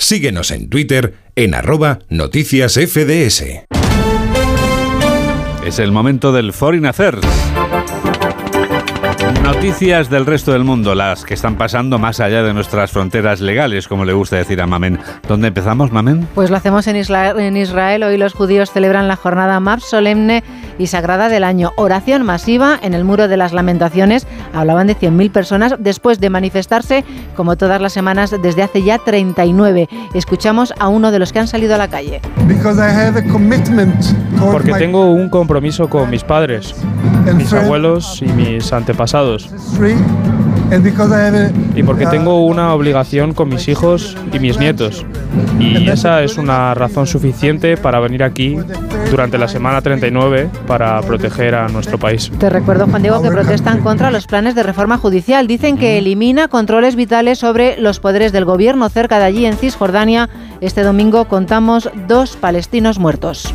Síguenos 0.00 0.52
en 0.52 0.70
Twitter 0.70 1.14
en 1.34 1.56
arroba 1.56 1.98
noticias 2.08 2.74
FDS. 2.74 3.66
Es 5.66 5.78
el 5.80 5.90
momento 5.90 6.32
del 6.32 6.52
Foreign 6.52 6.86
Affairs. 6.86 7.26
Noticias 9.42 10.08
del 10.08 10.24
resto 10.24 10.52
del 10.52 10.62
mundo, 10.62 10.94
las 10.94 11.24
que 11.24 11.34
están 11.34 11.58
pasando 11.58 11.98
más 11.98 12.20
allá 12.20 12.44
de 12.44 12.54
nuestras 12.54 12.92
fronteras 12.92 13.40
legales, 13.40 13.88
como 13.88 14.04
le 14.04 14.12
gusta 14.12 14.36
decir 14.36 14.60
a 14.60 14.68
Mamen. 14.68 15.00
¿Dónde 15.26 15.48
empezamos, 15.48 15.90
Mamen? 15.90 16.28
Pues 16.32 16.48
lo 16.48 16.56
hacemos 16.56 16.86
en 16.86 16.94
Israel. 16.94 17.40
En 17.40 17.56
Israel. 17.56 18.04
Hoy 18.04 18.18
los 18.18 18.34
judíos 18.34 18.70
celebran 18.70 19.08
la 19.08 19.16
jornada 19.16 19.58
más 19.58 19.82
solemne 19.82 20.44
y 20.78 20.86
sagrada 20.86 21.28
del 21.28 21.44
año. 21.44 21.72
Oración 21.76 22.22
masiva 22.22 22.78
en 22.80 22.94
el 22.94 23.04
Muro 23.04 23.28
de 23.28 23.36
las 23.36 23.52
Lamentaciones. 23.52 24.26
Hablaban 24.52 24.86
de 24.86 24.96
100.000 24.96 25.30
personas 25.30 25.74
después 25.78 26.20
de 26.20 26.30
manifestarse, 26.30 27.04
como 27.36 27.56
todas 27.56 27.80
las 27.80 27.92
semanas, 27.92 28.34
desde 28.42 28.62
hace 28.62 28.82
ya 28.82 28.98
39. 28.98 29.88
Escuchamos 30.14 30.72
a 30.78 30.88
uno 30.88 31.10
de 31.10 31.18
los 31.18 31.32
que 31.32 31.40
han 31.40 31.48
salido 31.48 31.74
a 31.74 31.78
la 31.78 31.88
calle. 31.88 32.20
Porque 34.52 34.72
tengo 34.74 35.10
un 35.10 35.28
compromiso 35.28 35.88
con 35.88 36.08
mis 36.10 36.24
padres, 36.24 36.74
mis 37.34 37.52
abuelos 37.52 38.22
y 38.22 38.26
mis 38.26 38.72
antepasados. 38.72 39.50
Y 41.74 41.82
porque 41.82 42.06
tengo 42.06 42.44
una 42.44 42.74
obligación 42.74 43.32
con 43.32 43.48
mis 43.48 43.68
hijos 43.68 44.16
y 44.32 44.38
mis 44.38 44.58
nietos. 44.58 45.04
Y 45.58 45.88
esa 45.88 46.22
es 46.22 46.36
una 46.36 46.74
razón 46.74 47.06
suficiente 47.06 47.76
para 47.76 48.00
venir 48.00 48.22
aquí 48.22 48.56
durante 49.10 49.38
la 49.38 49.48
semana 49.48 49.80
39 49.80 50.50
para 50.66 51.00
proteger 51.00 51.54
a 51.54 51.68
nuestro 51.68 51.98
país. 51.98 52.30
Te 52.38 52.50
recuerdo, 52.50 52.86
Juan 52.86 53.02
Diego, 53.02 53.22
que 53.22 53.30
protestan 53.30 53.80
contra 53.80 54.10
los 54.10 54.26
planes 54.26 54.54
de 54.54 54.62
reforma 54.62 54.98
judicial. 54.98 55.46
Dicen 55.46 55.78
que 55.78 55.98
elimina 55.98 56.48
controles 56.48 56.96
vitales 56.96 57.38
sobre 57.38 57.80
los 57.80 58.00
poderes 58.00 58.32
del 58.32 58.44
gobierno. 58.44 58.88
Cerca 58.88 59.18
de 59.18 59.24
allí, 59.24 59.46
en 59.46 59.56
Cisjordania, 59.56 60.28
este 60.60 60.82
domingo 60.82 61.26
contamos 61.26 61.88
dos 62.06 62.36
palestinos 62.36 62.98
muertos. 62.98 63.50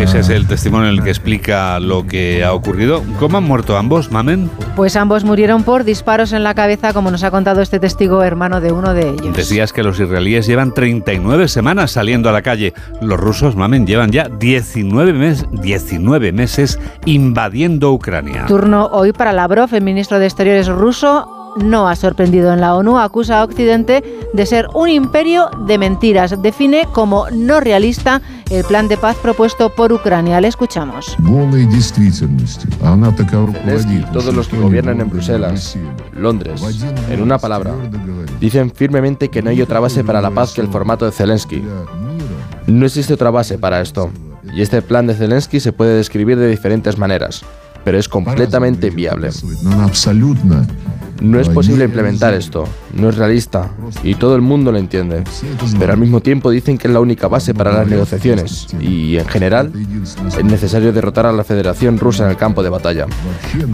Ese 0.00 0.20
es 0.20 0.28
el 0.28 0.46
testimonio 0.46 0.88
en 0.88 0.98
el 0.98 1.02
que 1.02 1.10
explica 1.10 1.80
lo 1.80 2.06
que 2.06 2.44
ha 2.44 2.52
ocurrido. 2.52 3.02
¿Cómo 3.18 3.38
han 3.38 3.44
muerto 3.44 3.76
ambos, 3.76 4.12
Mamen? 4.12 4.48
Pues 4.76 4.94
ambos 4.94 5.24
murieron 5.24 5.64
por 5.64 5.82
disparos 5.82 6.32
en 6.32 6.44
la 6.44 6.54
cabeza, 6.54 6.92
como 6.92 7.10
nos 7.10 7.24
ha 7.24 7.32
contado 7.32 7.60
este 7.60 7.80
testigo 7.80 8.22
hermano 8.22 8.60
de 8.60 8.70
uno 8.70 8.94
de 8.94 9.10
ellos. 9.10 9.36
Decías 9.36 9.72
que 9.72 9.82
los 9.82 9.98
israelíes 9.98 10.46
llevan 10.46 10.72
39 10.72 11.48
semanas 11.48 11.90
saliendo 11.90 12.28
a 12.28 12.32
la 12.32 12.42
calle. 12.42 12.72
Los 13.00 13.18
rusos, 13.18 13.56
Mamen, 13.56 13.84
llevan 13.84 14.12
ya 14.12 14.28
19, 14.28 15.12
mes, 15.12 15.44
19 15.50 16.30
meses 16.30 16.78
invadiendo 17.04 17.92
Ucrania. 17.92 18.46
Turno 18.46 18.86
hoy 18.92 19.12
para 19.12 19.32
Lavrov, 19.32 19.74
el 19.74 19.82
ministro 19.82 20.20
de 20.20 20.26
Exteriores 20.26 20.68
ruso 20.68 21.33
no 21.56 21.88
ha 21.88 21.96
sorprendido 21.96 22.52
en 22.52 22.60
la 22.60 22.74
ONU, 22.74 22.98
acusa 22.98 23.40
a 23.40 23.44
Occidente 23.44 24.02
de 24.32 24.46
ser 24.46 24.68
un 24.74 24.88
imperio 24.88 25.50
de 25.66 25.78
mentiras. 25.78 26.42
Define 26.42 26.86
como 26.92 27.26
no 27.30 27.60
realista 27.60 28.20
el 28.50 28.64
plan 28.64 28.88
de 28.88 28.96
paz 28.96 29.16
propuesto 29.16 29.70
por 29.74 29.92
Ucrania. 29.92 30.40
Le 30.40 30.48
escuchamos. 30.48 31.16
Todos 34.12 34.34
los 34.34 34.48
que 34.48 34.58
gobiernan 34.58 35.00
en 35.00 35.10
Bruselas, 35.10 35.76
Londres, 36.12 36.62
en 37.10 37.22
una 37.22 37.38
palabra, 37.38 37.74
dicen 38.40 38.70
firmemente 38.70 39.28
que 39.28 39.42
no 39.42 39.50
hay 39.50 39.62
otra 39.62 39.80
base 39.80 40.04
para 40.04 40.20
la 40.20 40.30
paz 40.30 40.52
que 40.52 40.60
el 40.60 40.68
formato 40.68 41.04
de 41.04 41.12
Zelensky. 41.12 41.62
No 42.66 42.86
existe 42.86 43.14
otra 43.14 43.30
base 43.30 43.58
para 43.58 43.80
esto. 43.80 44.10
Y 44.54 44.62
este 44.62 44.82
plan 44.82 45.06
de 45.06 45.14
Zelensky 45.14 45.58
se 45.60 45.72
puede 45.72 45.96
describir 45.96 46.38
de 46.38 46.48
diferentes 46.48 46.96
maneras, 46.96 47.44
pero 47.82 47.98
es 47.98 48.08
completamente 48.08 48.90
viable. 48.90 49.30
No 51.20 51.40
es 51.40 51.48
posible 51.48 51.84
implementar 51.84 52.34
esto, 52.34 52.64
no 52.92 53.08
es 53.08 53.16
realista 53.16 53.70
y 54.02 54.14
todo 54.14 54.36
el 54.36 54.42
mundo 54.42 54.72
lo 54.72 54.78
entiende. 54.78 55.24
Pero 55.78 55.92
al 55.92 55.98
mismo 55.98 56.20
tiempo 56.20 56.50
dicen 56.50 56.78
que 56.78 56.88
es 56.88 56.94
la 56.94 57.00
única 57.00 57.28
base 57.28 57.54
para 57.54 57.72
las 57.72 57.86
negociaciones 57.86 58.66
y, 58.80 59.16
en 59.16 59.26
general, 59.26 59.72
es 60.26 60.44
necesario 60.44 60.92
derrotar 60.92 61.26
a 61.26 61.32
la 61.32 61.44
Federación 61.44 61.98
Rusa 61.98 62.24
en 62.24 62.30
el 62.30 62.36
campo 62.36 62.62
de 62.62 62.70
batalla. 62.70 63.06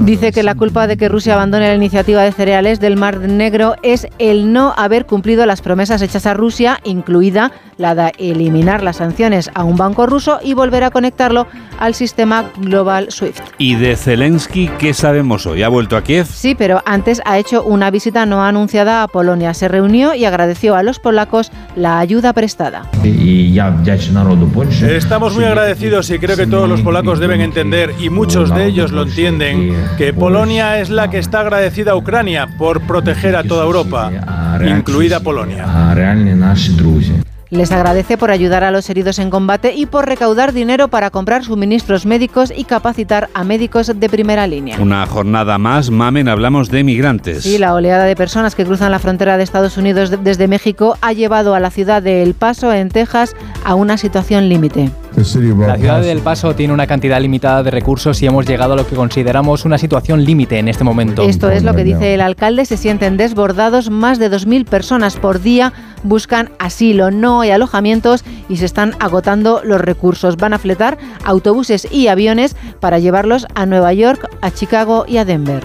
Dice 0.04 0.32
que 0.32 0.42
la 0.42 0.54
culpa 0.54 0.86
de 0.86 0.96
que 0.96 1.08
Rusia 1.08 1.34
abandone 1.34 1.68
la 1.68 1.74
iniciativa 1.74 2.22
de 2.22 2.32
cereales 2.32 2.80
del 2.80 2.96
Mar 2.96 3.18
Negro 3.18 3.74
es 3.82 4.06
el 4.18 4.52
no 4.52 4.74
haber 4.76 5.06
cumplido 5.06 5.46
las 5.46 5.62
promesas 5.62 6.02
hechas 6.02 6.26
a 6.26 6.34
Rusia, 6.34 6.80
incluida 6.84 7.52
la 7.76 7.94
de 7.94 8.12
eliminar 8.18 8.82
las 8.82 8.96
sanciones 8.96 9.50
a 9.54 9.64
un 9.64 9.76
banco 9.76 10.06
ruso 10.06 10.38
y 10.42 10.54
volver 10.54 10.84
a 10.84 10.90
conectarlo 10.90 11.46
al 11.78 11.94
sistema 11.94 12.50
global 12.58 13.10
SWIFT. 13.10 13.42
¿Y 13.58 13.76
de 13.76 13.96
Zelensky 13.96 14.68
qué 14.78 14.92
sabemos 14.92 15.46
hoy? 15.46 15.62
¿Ha 15.62 15.68
vuelto 15.68 15.96
a 15.96 16.02
Kiev? 16.02 16.26
Sí, 16.26 16.54
pero 16.54 16.82
antes 16.84 17.22
ha 17.30 17.38
hecho 17.38 17.62
una 17.62 17.90
visita 17.90 18.26
no 18.26 18.44
anunciada 18.44 19.04
a 19.04 19.08
Polonia. 19.08 19.54
Se 19.54 19.68
reunió 19.68 20.14
y 20.14 20.24
agradeció 20.24 20.74
a 20.74 20.82
los 20.82 20.98
polacos 20.98 21.52
la 21.76 22.00
ayuda 22.00 22.32
prestada. 22.32 22.86
Estamos 24.96 25.34
muy 25.34 25.44
agradecidos 25.44 26.10
y 26.10 26.18
creo 26.18 26.36
que 26.36 26.48
todos 26.48 26.68
los 26.68 26.80
polacos 26.80 27.20
deben 27.20 27.40
entender, 27.40 27.94
y 28.00 28.10
muchos 28.10 28.52
de 28.54 28.66
ellos 28.66 28.90
lo 28.90 29.02
entienden, 29.02 29.76
que 29.96 30.12
Polonia 30.12 30.80
es 30.80 30.90
la 30.90 31.08
que 31.08 31.18
está 31.18 31.40
agradecida 31.40 31.92
a 31.92 31.96
Ucrania 31.96 32.48
por 32.58 32.80
proteger 32.80 33.36
a 33.36 33.44
toda 33.44 33.64
Europa, 33.64 34.10
incluida 34.66 35.20
Polonia. 35.20 35.66
Les 37.50 37.72
agradece 37.72 38.16
por 38.16 38.30
ayudar 38.30 38.62
a 38.62 38.70
los 38.70 38.88
heridos 38.90 39.18
en 39.18 39.28
combate 39.28 39.74
y 39.74 39.86
por 39.86 40.06
recaudar 40.06 40.52
dinero 40.52 40.86
para 40.86 41.10
comprar 41.10 41.44
suministros 41.44 42.06
médicos 42.06 42.52
y 42.56 42.62
capacitar 42.62 43.28
a 43.34 43.42
médicos 43.42 43.92
de 43.98 44.08
primera 44.08 44.46
línea. 44.46 44.78
Una 44.80 45.04
jornada 45.04 45.58
más, 45.58 45.90
Mamen, 45.90 46.28
hablamos 46.28 46.70
de 46.70 46.84
migrantes. 46.84 47.42
Sí, 47.42 47.58
la 47.58 47.74
oleada 47.74 48.04
de 48.04 48.14
personas 48.14 48.54
que 48.54 48.64
cruzan 48.64 48.92
la 48.92 49.00
frontera 49.00 49.36
de 49.36 49.42
Estados 49.42 49.76
Unidos 49.76 50.12
desde 50.22 50.46
México 50.46 50.96
ha 51.00 51.12
llevado 51.12 51.56
a 51.56 51.60
la 51.60 51.70
ciudad 51.70 52.02
de 52.02 52.22
El 52.22 52.34
Paso, 52.34 52.72
en 52.72 52.88
Texas, 52.88 53.34
a 53.64 53.74
una 53.74 53.98
situación 53.98 54.48
límite. 54.48 54.90
La 55.16 55.76
ciudad 55.76 56.00
de 56.00 56.12
El 56.12 56.20
Paso 56.20 56.54
tiene 56.54 56.72
una 56.72 56.86
cantidad 56.86 57.20
limitada 57.20 57.62
de 57.62 57.70
recursos 57.70 58.22
y 58.22 58.26
hemos 58.26 58.46
llegado 58.46 58.72
a 58.74 58.76
lo 58.76 58.86
que 58.86 58.94
consideramos 58.96 59.64
una 59.64 59.76
situación 59.76 60.24
límite 60.24 60.58
en 60.58 60.68
este 60.68 60.84
momento. 60.84 61.22
Esto 61.22 61.50
es 61.50 61.62
lo 61.62 61.74
que 61.74 61.84
dice 61.84 62.14
el 62.14 62.20
alcalde. 62.20 62.64
Se 62.64 62.76
sienten 62.76 63.16
desbordados. 63.16 63.90
Más 63.90 64.18
de 64.18 64.30
2.000 64.30 64.64
personas 64.64 65.16
por 65.16 65.40
día 65.42 65.72
buscan 66.02 66.50
asilo. 66.58 67.10
No 67.10 67.40
hay 67.40 67.50
alojamientos 67.50 68.24
y 68.48 68.56
se 68.56 68.64
están 68.64 68.94
agotando 69.00 69.60
los 69.64 69.80
recursos. 69.80 70.36
Van 70.36 70.54
a 70.54 70.58
fletar 70.58 70.98
autobuses 71.24 71.86
y 71.90 72.08
aviones 72.08 72.56
para 72.80 72.98
llevarlos 72.98 73.46
a 73.54 73.66
Nueva 73.66 73.92
York, 73.92 74.28
a 74.40 74.50
Chicago 74.50 75.04
y 75.06 75.18
a 75.18 75.24
Denver. 75.24 75.64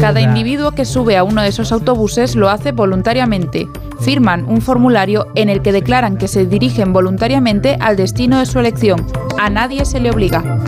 Cada 0.00 0.20
individuo 0.20 0.72
que 0.72 0.84
sube 0.84 1.16
a 1.16 1.24
uno 1.24 1.42
de 1.42 1.48
esos 1.48 1.72
autobuses 1.72 2.34
lo 2.34 2.50
hace 2.50 2.72
voluntariamente. 2.72 3.68
Firman 4.00 4.46
un 4.46 4.62
formulario 4.62 5.26
en 5.34 5.50
el 5.50 5.60
que 5.60 5.72
declaran 5.72 6.16
que 6.16 6.26
se 6.26 6.46
dirigen 6.46 6.92
voluntariamente 6.92 7.76
al 7.90 7.96
destino 7.96 8.38
de 8.38 8.46
su 8.46 8.58
elección. 8.58 9.04
A 9.38 9.50
nadie 9.50 9.84
se 9.84 10.00
le 10.00 10.10
obliga. 10.10 10.58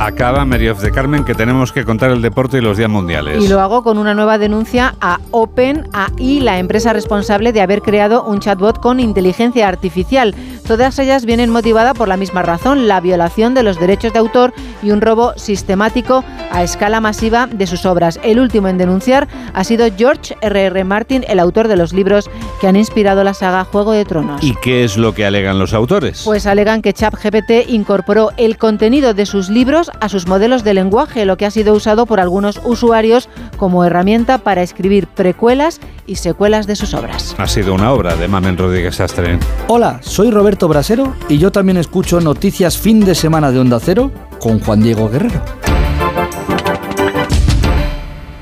Acaba 0.00 0.44
Mary 0.44 0.68
of 0.68 0.80
the 0.82 0.90
Carmen 0.90 1.24
que 1.24 1.34
tenemos 1.34 1.72
que 1.72 1.84
contar 1.84 2.10
el 2.10 2.20
deporte 2.20 2.58
y 2.58 2.60
los 2.60 2.76
días 2.76 2.90
mundiales. 2.90 3.42
Y 3.42 3.48
lo 3.48 3.60
hago 3.60 3.82
con 3.82 3.96
una 3.96 4.12
nueva 4.12 4.38
denuncia 4.38 4.94
a 5.00 5.20
OpenAI, 5.30 6.40
la 6.40 6.58
empresa 6.58 6.92
responsable 6.92 7.52
de 7.52 7.62
haber 7.62 7.80
creado 7.80 8.22
un 8.24 8.40
chatbot 8.40 8.80
con 8.80 9.00
inteligencia 9.00 9.68
artificial. 9.68 10.34
Todas 10.66 10.98
ellas 10.98 11.24
vienen 11.24 11.50
motivadas 11.50 11.96
por 11.96 12.08
la 12.08 12.16
misma 12.16 12.42
razón, 12.42 12.88
la 12.88 13.00
violación 13.00 13.54
de 13.54 13.62
los 13.62 13.78
derechos 13.78 14.12
de 14.12 14.18
autor 14.18 14.52
y 14.82 14.90
un 14.90 15.00
robo 15.00 15.32
sistemático 15.36 16.24
a 16.50 16.62
escala 16.62 17.00
masiva 17.00 17.46
de 17.46 17.66
sus 17.66 17.86
obras. 17.86 18.18
El 18.22 18.40
último 18.40 18.68
en 18.68 18.78
denunciar 18.78 19.28
ha 19.52 19.64
sido 19.64 19.86
George 19.96 20.36
R.R. 20.40 20.66
R. 20.66 20.84
Martin, 20.84 21.24
el 21.28 21.38
autor 21.38 21.68
de 21.68 21.76
los 21.76 21.92
libros 21.92 22.30
que 22.60 22.66
han 22.66 22.76
inspirado 22.76 23.24
la 23.24 23.34
saga 23.34 23.64
Juego 23.64 23.92
de 23.92 24.04
Tronos. 24.04 24.42
¿Y 24.42 24.54
qué 24.56 24.84
es 24.84 24.96
lo 24.96 25.14
que 25.14 25.24
alegan 25.24 25.58
los 25.58 25.72
autores? 25.72 26.22
Pues 26.24 26.46
alegan 26.46 26.82
que 26.82 26.92
ChatGPT 26.92 27.68
incorporó 27.68 28.32
el 28.36 28.58
contenido 28.58 29.14
de 29.14 29.26
sus 29.26 29.48
libros 29.48 29.83
a 30.00 30.08
sus 30.08 30.26
modelos 30.26 30.64
de 30.64 30.74
lenguaje, 30.74 31.24
lo 31.24 31.36
que 31.36 31.46
ha 31.46 31.50
sido 31.50 31.74
usado 31.74 32.06
por 32.06 32.20
algunos 32.20 32.60
usuarios 32.64 33.28
como 33.56 33.84
herramienta 33.84 34.38
para 34.38 34.62
escribir 34.62 35.06
precuelas 35.06 35.80
y 36.06 36.16
secuelas 36.16 36.66
de 36.66 36.76
sus 36.76 36.94
obras. 36.94 37.34
Ha 37.38 37.46
sido 37.46 37.74
una 37.74 37.92
obra 37.92 38.16
de 38.16 38.28
Mamen 38.28 38.56
Rodríguez 38.56 39.00
Astre. 39.00 39.38
Hola, 39.68 39.98
soy 40.02 40.30
Roberto 40.30 40.68
Brasero 40.68 41.14
y 41.28 41.38
yo 41.38 41.52
también 41.52 41.78
escucho 41.78 42.20
Noticias 42.20 42.78
Fin 42.78 43.00
de 43.00 43.14
Semana 43.14 43.50
de 43.50 43.58
Onda 43.58 43.80
Cero 43.80 44.10
con 44.38 44.60
Juan 44.60 44.82
Diego 44.82 45.08
Guerrero. 45.08 45.40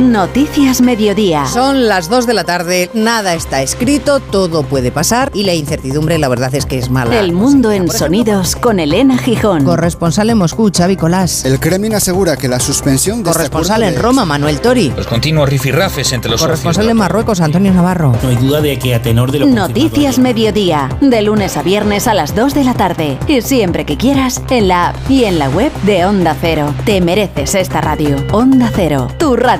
Noticias 0.00 0.80
Mediodía. 0.80 1.46
Son 1.46 1.88
las 1.88 2.08
2 2.08 2.26
de 2.26 2.34
la 2.34 2.44
tarde, 2.44 2.90
nada 2.94 3.34
está 3.34 3.62
escrito, 3.62 4.20
todo 4.20 4.62
puede 4.62 4.90
pasar 4.90 5.30
y 5.34 5.44
la 5.44 5.54
incertidumbre 5.54 6.18
la 6.18 6.28
verdad 6.28 6.54
es 6.54 6.66
que 6.66 6.78
es 6.78 6.90
mala. 6.90 7.18
El 7.18 7.32
mundo 7.32 7.72
en 7.72 7.90
sonidos 7.90 8.54
con 8.56 8.80
Elena 8.80 9.18
Gijón. 9.18 9.64
Corresponsal 9.64 10.30
en 10.30 10.38
Moscú, 10.38 10.70
Xavi 10.76 10.96
Colás. 10.96 11.44
El 11.44 11.58
Kremlin 11.58 11.94
asegura 11.94 12.36
que 12.36 12.48
la 12.48 12.60
suspensión 12.60 13.22
de 13.22 13.30
Corresponsal 13.30 13.82
en 13.84 13.96
Roma, 13.96 14.24
Manuel 14.24 14.60
Tori. 14.60 14.92
Los 14.96 15.06
continuos 15.06 15.48
rifirrafes 15.48 16.12
entre 16.12 16.30
los 16.30 16.40
Corresponsal 16.40 16.88
en 16.88 16.96
Marruecos, 16.96 17.40
Antonio 17.40 17.72
Navarro. 17.72 18.16
No 18.22 18.28
hay 18.28 18.36
duda 18.36 18.60
de 18.60 18.78
que 18.78 18.94
a 18.94 19.02
tenor 19.02 19.32
de 19.32 19.40
lo 19.40 19.46
Noticias 19.46 20.18
Mediodía, 20.18 20.90
de 21.00 21.22
lunes 21.22 21.56
a 21.56 21.62
viernes 21.62 22.08
a 22.08 22.14
las 22.14 22.34
2 22.34 22.54
de 22.54 22.64
la 22.64 22.74
tarde. 22.74 23.18
Y 23.26 23.40
siempre 23.42 23.86
que 23.86 23.96
quieras, 23.96 24.42
en 24.50 24.68
la 24.68 24.90
app 24.90 25.10
y 25.10 25.24
en 25.24 25.38
la 25.38 25.48
web 25.48 25.72
de 25.82 26.04
Onda 26.04 26.36
Cero. 26.40 26.74
Te 26.84 27.00
mereces 27.00 27.54
esta 27.54 27.80
radio. 27.80 28.16
Onda 28.32 28.70
Cero, 28.74 29.08
tu 29.18 29.34
radio. 29.36 29.53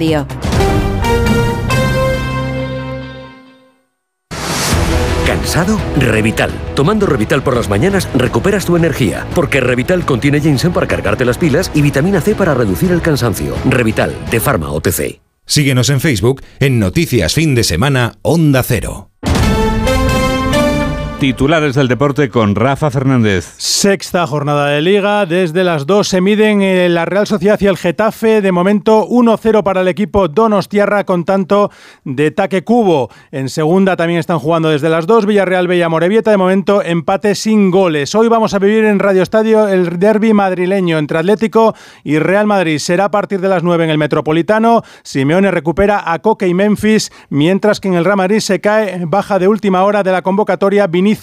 ¿Cansado? 5.26 5.80
Revital. 5.98 6.50
Tomando 6.74 7.07
Revital 7.07 7.42
por 7.42 7.54
las 7.57 7.68
mañanas 7.68 8.09
recuperas 8.14 8.64
tu 8.64 8.76
energía, 8.76 9.26
porque 9.35 9.61
Revital 9.61 10.04
contiene 10.04 10.40
ginseng 10.40 10.72
para 10.72 10.88
cargarte 10.88 11.24
las 11.24 11.38
pilas 11.38 11.70
y 11.74 11.83
vitamina 11.83 12.20
C 12.20 12.35
para 12.35 12.54
reducir 12.54 12.92
el 12.92 13.02
cansancio. 13.02 13.54
Revital, 13.68 14.14
de 14.30 14.40
Pharma 14.40 14.70
OTC. 14.70 15.20
Síguenos 15.46 15.90
en 15.90 16.00
Facebook 16.00 16.42
en 16.59 16.78
Noticias 16.78 17.35
Fin 17.35 17.54
de 17.54 17.64
Semana 17.64 18.14
Onda 18.22 18.62
Cero. 18.62 19.11
Titulares 21.25 21.75
del 21.75 21.89
deporte 21.89 22.29
con 22.29 22.55
Rafa 22.55 22.91
Fernández. 22.91 23.55
Sexta 23.57 24.27
jornada 24.27 24.67
de 24.67 24.83
liga. 24.83 25.25
Desde 25.25 25.65
las 25.65 25.87
dos 25.87 26.07
se 26.07 26.21
miden 26.21 26.61
eh, 26.61 26.91
la 26.91 27.07
Real 27.07 27.27
Sociedad 27.27 27.59
y 27.63 27.67
el 27.67 27.79
Getafe. 27.79 28.43
De 28.43 28.53
momento 28.53 29.09
1-0 29.09 29.63
para 29.63 29.81
el 29.81 29.89
equipo 29.89 30.29
Donostiarra 30.29 31.05
con 31.05 31.25
tanto 31.25 31.71
de 32.05 32.31
taque 32.31 32.63
cubo. 32.63 33.09
En 33.33 33.49
segunda 33.49 33.97
también 33.97 34.21
están 34.21 34.39
jugando 34.39 34.69
desde 34.69 34.91
las 34.91 35.07
dos 35.07 35.25
Villarreal 35.25 35.67
Bella 35.67 35.89
Morevieta. 35.89 36.31
De 36.31 36.37
momento 36.37 36.83
empate 36.83 37.35
sin 37.35 37.71
goles. 37.71 38.15
Hoy 38.15 38.29
vamos 38.29 38.53
a 38.53 38.59
vivir 38.59 38.85
en 38.85 38.99
Radio 38.99 39.23
Estadio 39.23 39.67
el 39.67 39.99
derby 39.99 40.35
madrileño 40.35 40.99
entre 40.99 41.21
Atlético 41.21 41.75
y 42.03 42.19
Real 42.19 42.47
Madrid. 42.47 42.77
Será 42.77 43.07
a 43.07 43.11
partir 43.11 43.41
de 43.41 43.49
las 43.49 43.63
9 43.63 43.85
en 43.85 43.89
el 43.91 43.97
Metropolitano. 43.97 44.83
Simeone 45.03 45.51
recupera 45.51 46.13
a 46.13 46.19
Coque 46.19 46.49
y 46.49 46.53
Memphis, 46.53 47.11
mientras 47.31 47.81
que 47.81 47.89
en 47.89 47.95
el 47.95 48.05
Real 48.05 48.19
Madrid 48.19 48.41
se 48.41 48.61
cae 48.61 49.07
baja 49.07 49.39
de 49.39 49.49
última 49.49 49.85
hora 49.85 50.03
de 50.03 50.13
la 50.13 50.21
convocatoria 50.21 50.87
Vinicius 50.87 51.13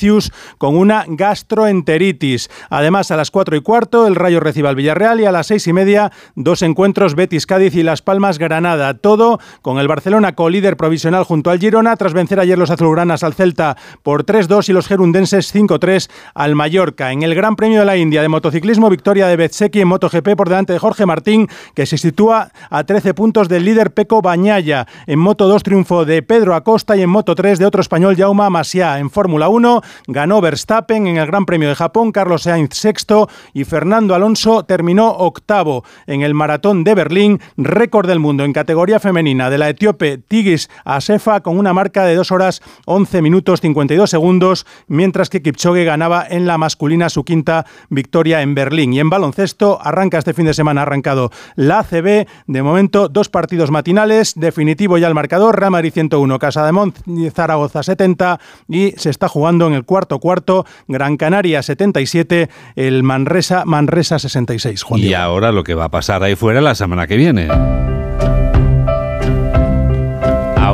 con 0.58 0.77
una 0.77 1.06
gastroenteritis. 1.08 2.49
Además, 2.69 3.12
a 3.12 3.17
las 3.17 3.32
4 3.32 3.56
y 3.56 3.62
cuarto, 3.62 4.08
el 4.08 4.15
Rayo 4.15 4.39
recibe 4.39 4.69
al 4.69 4.75
Villarreal 4.75 5.21
y 5.21 5.25
a 5.25 5.32
las 5.32 5.47
6 5.47 5.67
y 5.67 5.73
media, 5.73 6.12
dos 6.36 6.62
encuentros 6.62 7.15
Betis 7.15 7.45
Cádiz 7.45 7.75
y 7.75 7.84
Las 7.84 8.01
Palmas 8.01 8.38
Granada. 8.38 8.93
Todo 8.95 9.39
con 9.62 9.80
el 9.80 9.88
Barcelona 9.88 10.36
co-líder 10.36 10.77
provisional 10.77 11.23
junto 11.23 11.49
al 11.49 11.60
Girona, 11.60 11.95
tras 11.95 12.13
vencer 12.13 12.39
ayer 12.39 12.58
los 12.58 12.69
azulgranas 12.69 13.23
al 13.23 13.34
Celta 13.34 13.77
por 14.04 14.25
3-2 14.25 14.69
y 14.69 14.73
los 14.73 14.88
gerundenses 14.88 15.54
5-3 15.54 16.10
al 16.34 16.56
Mallorca. 16.56 17.12
En 17.12 17.23
el 17.23 17.36
Gran 17.36 17.56
Premio 17.56 17.80
de 17.80 17.86
la 17.86 17.97
India 17.97 18.21
de 18.21 18.30
motociclismo, 18.30 18.89
victoria 18.89 19.27
de 19.27 19.36
Betseki 19.36 19.82
en 19.82 19.88
MotoGP 19.88 20.36
por 20.36 20.49
delante 20.49 20.73
de 20.73 20.80
Jorge 20.80 21.06
Martín, 21.06 21.47
que 21.75 21.86
se 21.86 21.97
sitúa 21.97 22.51
a 22.69 22.84
13 22.84 23.13
puntos 23.13 23.47
del 23.47 23.65
líder 23.65 23.93
Peco 23.93 24.21
Bañaya. 24.21 24.88
En 25.08 25.19
Moto 25.19 25.47
2 25.47 25.63
triunfo 25.63 26.06
de 26.06 26.21
Pedro 26.23 26.56
Acosta 26.56 26.95
y 26.95 27.01
en 27.01 27.10
Moto 27.10 27.36
3 27.36 27.60
de 27.60 27.65
otro 27.65 27.82
español 27.82 28.15
Jaume 28.15 28.49
Masia. 28.49 28.99
En 28.99 29.10
Fórmula 29.10 29.49
1 29.49 29.70
ganó 30.07 30.41
Verstappen 30.41 31.07
en 31.07 31.17
el 31.17 31.27
Gran 31.27 31.45
Premio 31.45 31.69
de 31.69 31.75
Japón, 31.75 32.12
Carlos 32.12 32.43
Sainz 32.43 32.75
sexto 32.75 33.29
y 33.53 33.63
Fernando 33.63 34.15
Alonso 34.15 34.63
terminó 34.63 35.10
octavo 35.10 35.84
en 36.07 36.21
el 36.21 36.34
Maratón 36.34 36.84
de 36.84 36.95
Berlín, 36.95 37.39
récord 37.57 38.07
del 38.07 38.19
mundo 38.19 38.43
en 38.43 38.53
categoría 38.53 38.99
femenina 38.99 39.49
de 39.49 39.57
la 39.57 39.69
etíope 39.69 40.17
Tigis 40.17 40.69
Asefa 40.84 41.41
con 41.41 41.57
una 41.57 41.73
marca 41.73 42.05
de 42.05 42.15
2 42.15 42.31
horas 42.31 42.62
11 42.86 43.21
minutos 43.21 43.62
52 43.62 44.10
segundos, 44.10 44.65
mientras 44.88 45.29
que 45.29 45.41
Kipchoge 45.41 45.84
ganaba 45.86 46.25
en 46.27 46.45
la 46.45 46.57
masculina 46.57 47.10
su 47.10 47.23
quinta 47.23 47.65
victoria 47.89 48.41
en 48.41 48.55
Berlín. 48.55 48.93
Y 48.93 48.99
en 48.99 49.10
baloncesto 49.10 49.79
arranca 49.81 50.17
este 50.17 50.34
fin 50.34 50.45
de 50.45 50.53
semana 50.53 50.81
arrancado 50.81 51.31
la 51.55 51.79
ACB, 51.79 52.27
de 52.47 52.63
momento 52.63 53.07
dos 53.07 53.29
partidos 53.29 53.71
matinales, 53.71 54.34
definitivo 54.36 54.97
ya 54.97 55.07
el 55.07 55.13
marcador, 55.13 55.60
Real 55.60 55.71
Madrid 55.71 55.93
101, 55.93 56.39
Casa 56.39 56.65
de 56.65 57.31
Zaragoza 57.31 57.84
70 57.84 58.39
y 58.67 58.91
se 58.97 59.10
está 59.10 59.27
jugando 59.27 59.61
en 59.67 59.74
el 59.74 59.86
cuarto 59.86 60.19
cuarto, 60.19 60.65
Gran 60.88 61.17
Canaria 61.17 61.62
77, 61.62 62.50
el 62.76 63.04
Manresa, 63.04 63.63
Manresa 63.65 64.19
66. 64.19 64.86
y 64.97 65.13
ahora 65.13 65.52
lo 65.52 65.63
que 65.63 65.76
va 65.76 65.86
a 65.86 65.89
pasar 65.89 66.24
ahí 66.24 66.36
fuera 66.36 66.62
la 66.62 66.76
semana 66.76 67.08
que 67.08 67.17
viene. 67.17 67.47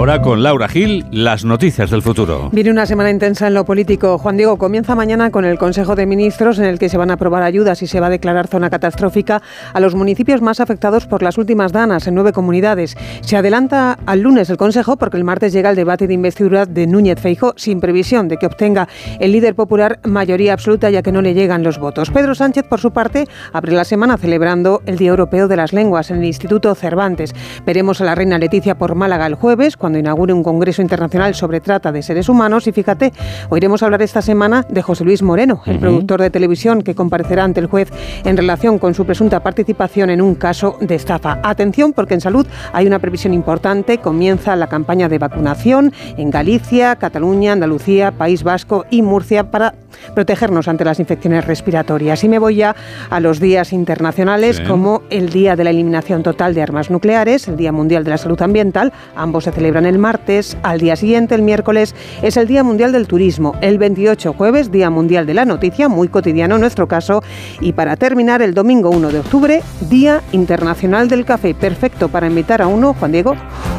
Ahora 0.08 0.22
con 0.22 0.42
Laura 0.42 0.70
Gil, 0.70 1.06
las 1.12 1.44
noticias 1.44 1.92
del 1.92 2.02
futuro. 2.02 2.48
Viene 2.54 2.72
una 2.72 2.86
semana 2.86 3.12
intensa 3.12 3.46
en 3.48 3.54
lo 3.54 3.66
político. 3.66 4.18
Juan 4.18 4.38
Diego 4.38 4.58
comienza 4.58 4.96
mañana 4.96 5.32
con 5.32 5.44
el 5.44 5.58
Consejo 5.58 5.98
de 5.98 6.06
Ministros 6.06 6.60
en 6.60 6.64
el 6.64 6.80
que 6.80 6.88
se 6.88 6.96
van 6.96 7.12
a 7.12 7.16
aprobar 7.16 7.44
ayudas 7.44 7.82
y 7.82 7.88
se 7.88 8.00
va 8.00 8.08
a 8.08 8.10
declarar 8.10 8.48
zona 8.48 8.70
catastrófica 8.70 9.42
a 9.74 9.80
los 9.82 9.96
municipios 9.96 10.42
más 10.42 10.62
afectados 10.62 11.08
por 11.08 11.24
las 11.24 11.38
últimas 11.38 11.74
danas 11.74 12.08
en 12.08 12.16
nueve 12.16 12.32
comunidades. 12.32 12.96
Se 13.20 13.36
adelanta 13.36 14.00
al 14.06 14.22
lunes 14.22 14.50
el 14.50 14.56
Consejo 14.56 14.96
porque 14.96 15.18
el 15.18 15.26
martes 15.26 15.52
llega 15.52 15.72
el 15.72 15.76
debate 15.76 16.08
de 16.08 16.14
investidura 16.14 16.66
de 16.66 16.88
Núñez 16.88 17.20
Feijo 17.20 17.52
sin 17.58 17.82
previsión 17.82 18.30
de 18.30 18.38
que 18.38 18.46
obtenga 18.46 18.88
el 19.20 19.34
líder 19.34 19.56
popular 19.56 20.00
mayoría 20.06 20.54
absoluta 20.54 20.90
ya 20.90 21.02
que 21.02 21.12
no 21.12 21.22
le 21.22 21.34
llegan 21.34 21.64
los 21.64 21.80
votos. 21.80 22.12
Pedro 22.12 22.34
Sánchez, 22.34 22.64
por 22.70 22.80
su 22.80 22.94
parte, 22.94 23.28
abre 23.52 23.74
la 23.74 23.84
semana 23.84 24.16
celebrando 24.16 24.82
el 24.86 24.98
Día 24.98 25.10
Europeo 25.10 25.50
de 25.50 25.58
las 25.58 25.74
Lenguas 25.74 26.12
en 26.12 26.20
el 26.20 26.26
Instituto 26.26 26.74
Cervantes. 26.76 27.36
Veremos 27.66 28.00
a 28.00 28.06
la 28.06 28.16
reina 28.16 28.38
Leticia 28.38 28.78
por 28.78 28.96
Málaga 28.96 29.28
el 29.28 29.36
jueves 29.36 29.76
cuando 29.76 29.97
inaugure 30.00 30.34
un 30.34 30.44
congreso 30.44 30.82
internacional 30.82 31.36
sobre 31.36 31.62
trata 31.62 31.92
de 31.92 32.02
seres 32.02 32.30
humanos. 32.30 32.68
Y 32.68 32.72
fíjate, 32.72 33.14
oiremos 33.50 33.84
hablar 33.84 34.02
esta 34.02 34.22
semana 34.22 34.66
de 34.70 34.82
José 34.82 35.04
Luis 35.04 35.22
Moreno, 35.22 35.62
el 35.66 35.80
productor 35.80 36.22
de 36.22 36.30
televisión 36.30 36.82
que 36.82 36.96
comparecerá 36.96 37.44
ante 37.44 37.60
el 37.60 37.68
juez 37.68 37.90
en 38.24 38.38
relación 38.38 38.80
con 38.80 38.94
su 38.94 39.06
presunta 39.06 39.42
participación 39.42 40.10
en 40.10 40.22
un 40.22 40.36
caso 40.36 40.78
de 40.80 40.96
estafa. 40.96 41.40
Atención, 41.44 41.94
porque 41.94 42.14
en 42.14 42.22
salud 42.22 42.46
hay 42.74 42.88
una 42.88 43.00
previsión 43.00 43.34
importante. 43.34 43.98
Comienza 43.98 44.56
la 44.56 44.68
campaña 44.68 45.10
de 45.10 45.18
vacunación 45.18 45.94
en 46.18 46.30
Galicia, 46.30 46.96
Cataluña, 46.96 47.54
Andalucía, 47.54 48.12
País 48.12 48.44
Vasco 48.44 48.86
y 48.90 49.02
Murcia 49.02 49.52
para 49.52 49.74
protegernos 50.14 50.68
ante 50.68 50.86
las 50.86 51.00
infecciones 51.00 51.46
respiratorias. 51.46 52.24
Y 52.24 52.30
me 52.30 52.40
voy 52.40 52.58
ya 52.58 52.76
a 53.10 53.20
los 53.20 53.40
días 53.40 53.74
internacionales 53.74 54.62
como 54.62 55.02
el 55.10 55.30
Día 55.30 55.56
de 55.56 55.64
la 55.64 55.72
Eliminación 55.72 56.24
Total 56.24 56.54
de 56.54 56.62
Armas 56.62 56.92
Nucleares, 56.92 57.48
el 57.48 57.58
Día 57.58 57.72
Mundial 57.72 58.04
de 58.04 58.12
la 58.12 58.18
Salud 58.18 58.42
Ambiental. 58.42 58.94
Ambos 59.16 59.46
se 59.46 59.52
celebran 59.52 59.86
el 59.88 59.98
martes. 59.98 60.58
Al 60.64 60.80
día 60.80 60.96
siguiente, 60.96 61.36
el 61.36 61.42
miércoles, 61.42 61.96
es 62.22 62.38
el 62.38 62.48
Día 62.48 62.64
Mundial 62.64 62.92
del 62.92 63.08
Turismo. 63.08 63.56
El 63.62 63.78
28 63.78 64.34
jueves, 64.34 64.72
Día 64.72 64.90
Mundial 64.90 65.26
de 65.26 65.34
la 65.34 65.46
Noticia, 65.46 65.90
muy 65.90 66.08
cotidiano 66.08 66.56
en 66.56 66.62
nuestro 66.62 66.88
caso. 66.88 67.24
Y 67.60 67.74
para 67.74 67.96
terminar, 67.96 68.42
el 68.42 68.54
domingo 68.54 68.90
1 68.90 69.10
de 69.10 69.20
octubre, 69.20 69.64
Día 69.90 70.22
Internacional 70.32 71.08
del 71.08 71.26
Café. 71.26 71.56
Perfecto 71.56 72.10
para 72.10 72.28
invitar 72.28 72.62
a 72.62 72.68
uno, 72.68 72.94
Juan 72.94 73.12
Diego, 73.12 73.36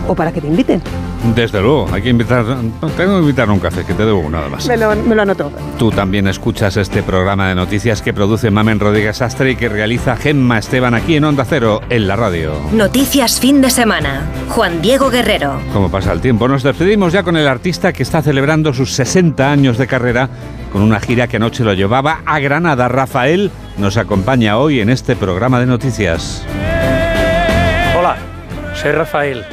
o 0.09 0.15
para 0.15 0.33
que 0.33 0.41
te 0.41 0.49
inviten. 0.49 0.83
Desde 1.35 1.61
luego, 1.61 1.89
hay 1.93 2.01
que 2.01 2.11
invitar, 2.11 2.45
tengo 2.97 3.17
que 3.17 3.21
invitar 3.21 3.49
a 3.49 3.53
un 3.53 3.59
café, 3.59 3.85
que 3.85 3.93
te 3.93 4.05
debo 4.05 4.29
nada 4.31 4.49
más. 4.49 4.67
Me 4.69 4.77
lo, 4.77 4.95
me 4.95 5.15
lo 5.15 5.23
anoto. 5.23 5.51
Tú 5.79 5.91
también 5.91 6.29
escuchas 6.29 6.77
este 6.77 7.03
programa 7.03 7.49
de 7.49 7.55
noticias 7.55 8.03
que 8.03 8.13
produce 8.15 8.51
Mamen 8.51 8.79
Rodríguez 8.79 9.21
Astre 9.21 9.51
y 9.51 9.57
que 9.57 9.69
realiza 9.69 10.17
Gemma 10.17 10.59
Esteban 10.59 10.95
aquí 10.95 11.17
en 11.17 11.25
Onda 11.25 11.45
Cero, 11.45 11.81
en 11.91 12.07
la 12.07 12.17
radio. 12.17 12.53
Noticias 12.73 13.41
fin 13.41 13.61
de 13.61 13.71
semana. 13.71 14.31
Juan 14.51 14.81
Diego 14.81 15.11
Guerrero. 15.11 15.61
¿Cómo 15.73 15.91
pasa 15.99 16.13
el 16.13 16.21
tiempo? 16.21 16.47
Nos 16.47 16.63
despedimos 16.63 17.13
ya 17.13 17.25
con 17.25 17.37
el 17.37 17.49
artista 17.49 17.93
que 17.93 18.05
está 18.05 18.23
celebrando 18.23 18.73
sus 18.73 18.93
60 18.93 19.51
años 19.51 19.79
de 19.79 19.89
carrera 19.89 20.29
con 20.73 20.83
una 20.83 21.01
gira 21.01 21.27
que 21.27 21.39
anoche 21.39 21.65
lo 21.65 21.73
llevaba 21.73 22.21
a 22.25 22.39
Granada. 22.39 22.87
Rafael 22.87 23.51
nos 23.79 23.97
acompaña 23.97 24.59
hoy 24.59 24.79
en 24.79 24.91
este 24.91 25.17
programa 25.17 25.59
de 25.59 25.67
noticias. 25.67 26.47
Hola, 27.99 28.17
soy 28.81 28.93
Rafael 28.93 29.45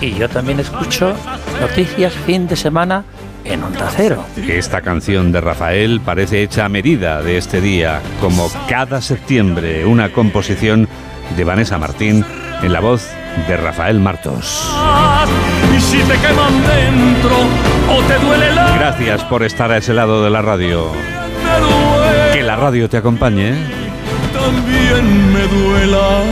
y 0.00 0.14
yo 0.14 0.30
también 0.30 0.60
escucho 0.60 1.14
noticias 1.60 2.14
fin 2.14 2.48
de 2.48 2.56
semana 2.56 3.04
en 3.44 3.62
Onda 3.62 3.90
Cero. 3.94 4.24
Esta 4.48 4.80
canción 4.80 5.30
de 5.30 5.42
Rafael 5.42 6.00
parece 6.00 6.42
hecha 6.42 6.64
a 6.64 6.70
medida 6.70 7.20
de 7.20 7.36
este 7.36 7.60
día, 7.60 8.00
como 8.18 8.48
cada 8.66 9.02
septiembre, 9.02 9.84
una 9.84 10.10
composición 10.10 10.88
de 11.36 11.44
Vanessa 11.44 11.76
Martín 11.76 12.24
en 12.62 12.72
la 12.72 12.80
voz 12.80 13.10
de 13.46 13.58
Rafael 13.58 14.00
Martos. 14.00 14.72
Y 15.74 15.80
si 15.80 15.98
te 16.02 16.18
queman 16.18 16.62
dentro 16.66 17.36
o 17.90 18.02
te 18.02 18.18
duele 18.18 18.54
la... 18.54 18.76
Gracias 18.76 19.24
por 19.24 19.42
estar 19.42 19.70
a 19.72 19.78
ese 19.78 19.94
lado 19.94 20.22
de 20.22 20.30
la 20.30 20.42
radio. 20.42 20.92
Que 22.32 22.42
la 22.42 22.56
radio 22.56 22.88
te 22.88 22.98
acompañe. 22.98 23.54
También 24.32 25.32
me 25.32 25.46
duela. 25.46 26.22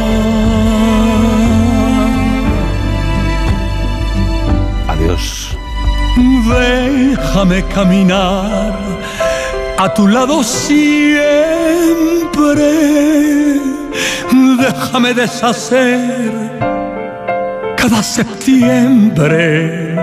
Adiós. 4.89 5.57
Déjame 6.49 7.65
caminar 7.67 8.75
a 9.79 9.95
tu 9.95 10.09
lado 10.09 10.43
siempre. 10.43 10.81
Déjame 14.59 15.15
deshacer 15.15 16.80
cada 17.81 18.03
septiembre. 18.03 19.97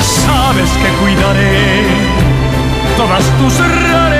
Sabes 0.00 0.70
que 0.70 0.88
cuidaré 1.00 1.82
todas 2.96 3.24
tus 3.38 3.58
rarezas. 3.58 4.17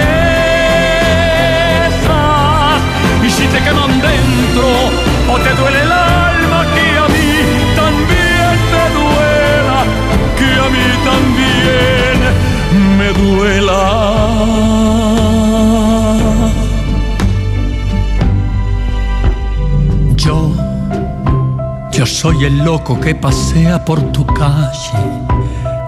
Soy 22.20 22.46
el 22.46 22.58
loco 22.58 22.98
que 22.98 23.14
pasea 23.14 23.84
por 23.84 24.00
tu 24.10 24.26
calle 24.26 24.98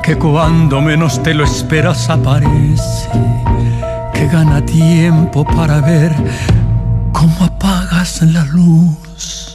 que 0.01 0.16
cuando 0.16 0.81
menos 0.81 1.21
te 1.25 1.35
lo 1.35 1.43
esperas 1.43 2.09
aparece, 2.09 3.11
que 4.14 4.29
gana 4.29 4.64
tiempo 4.64 5.45
para 5.45 5.81
ver 5.81 6.14
cómo 7.12 7.47
apagas 7.47 8.23
la 8.23 8.45
luz. 8.45 9.50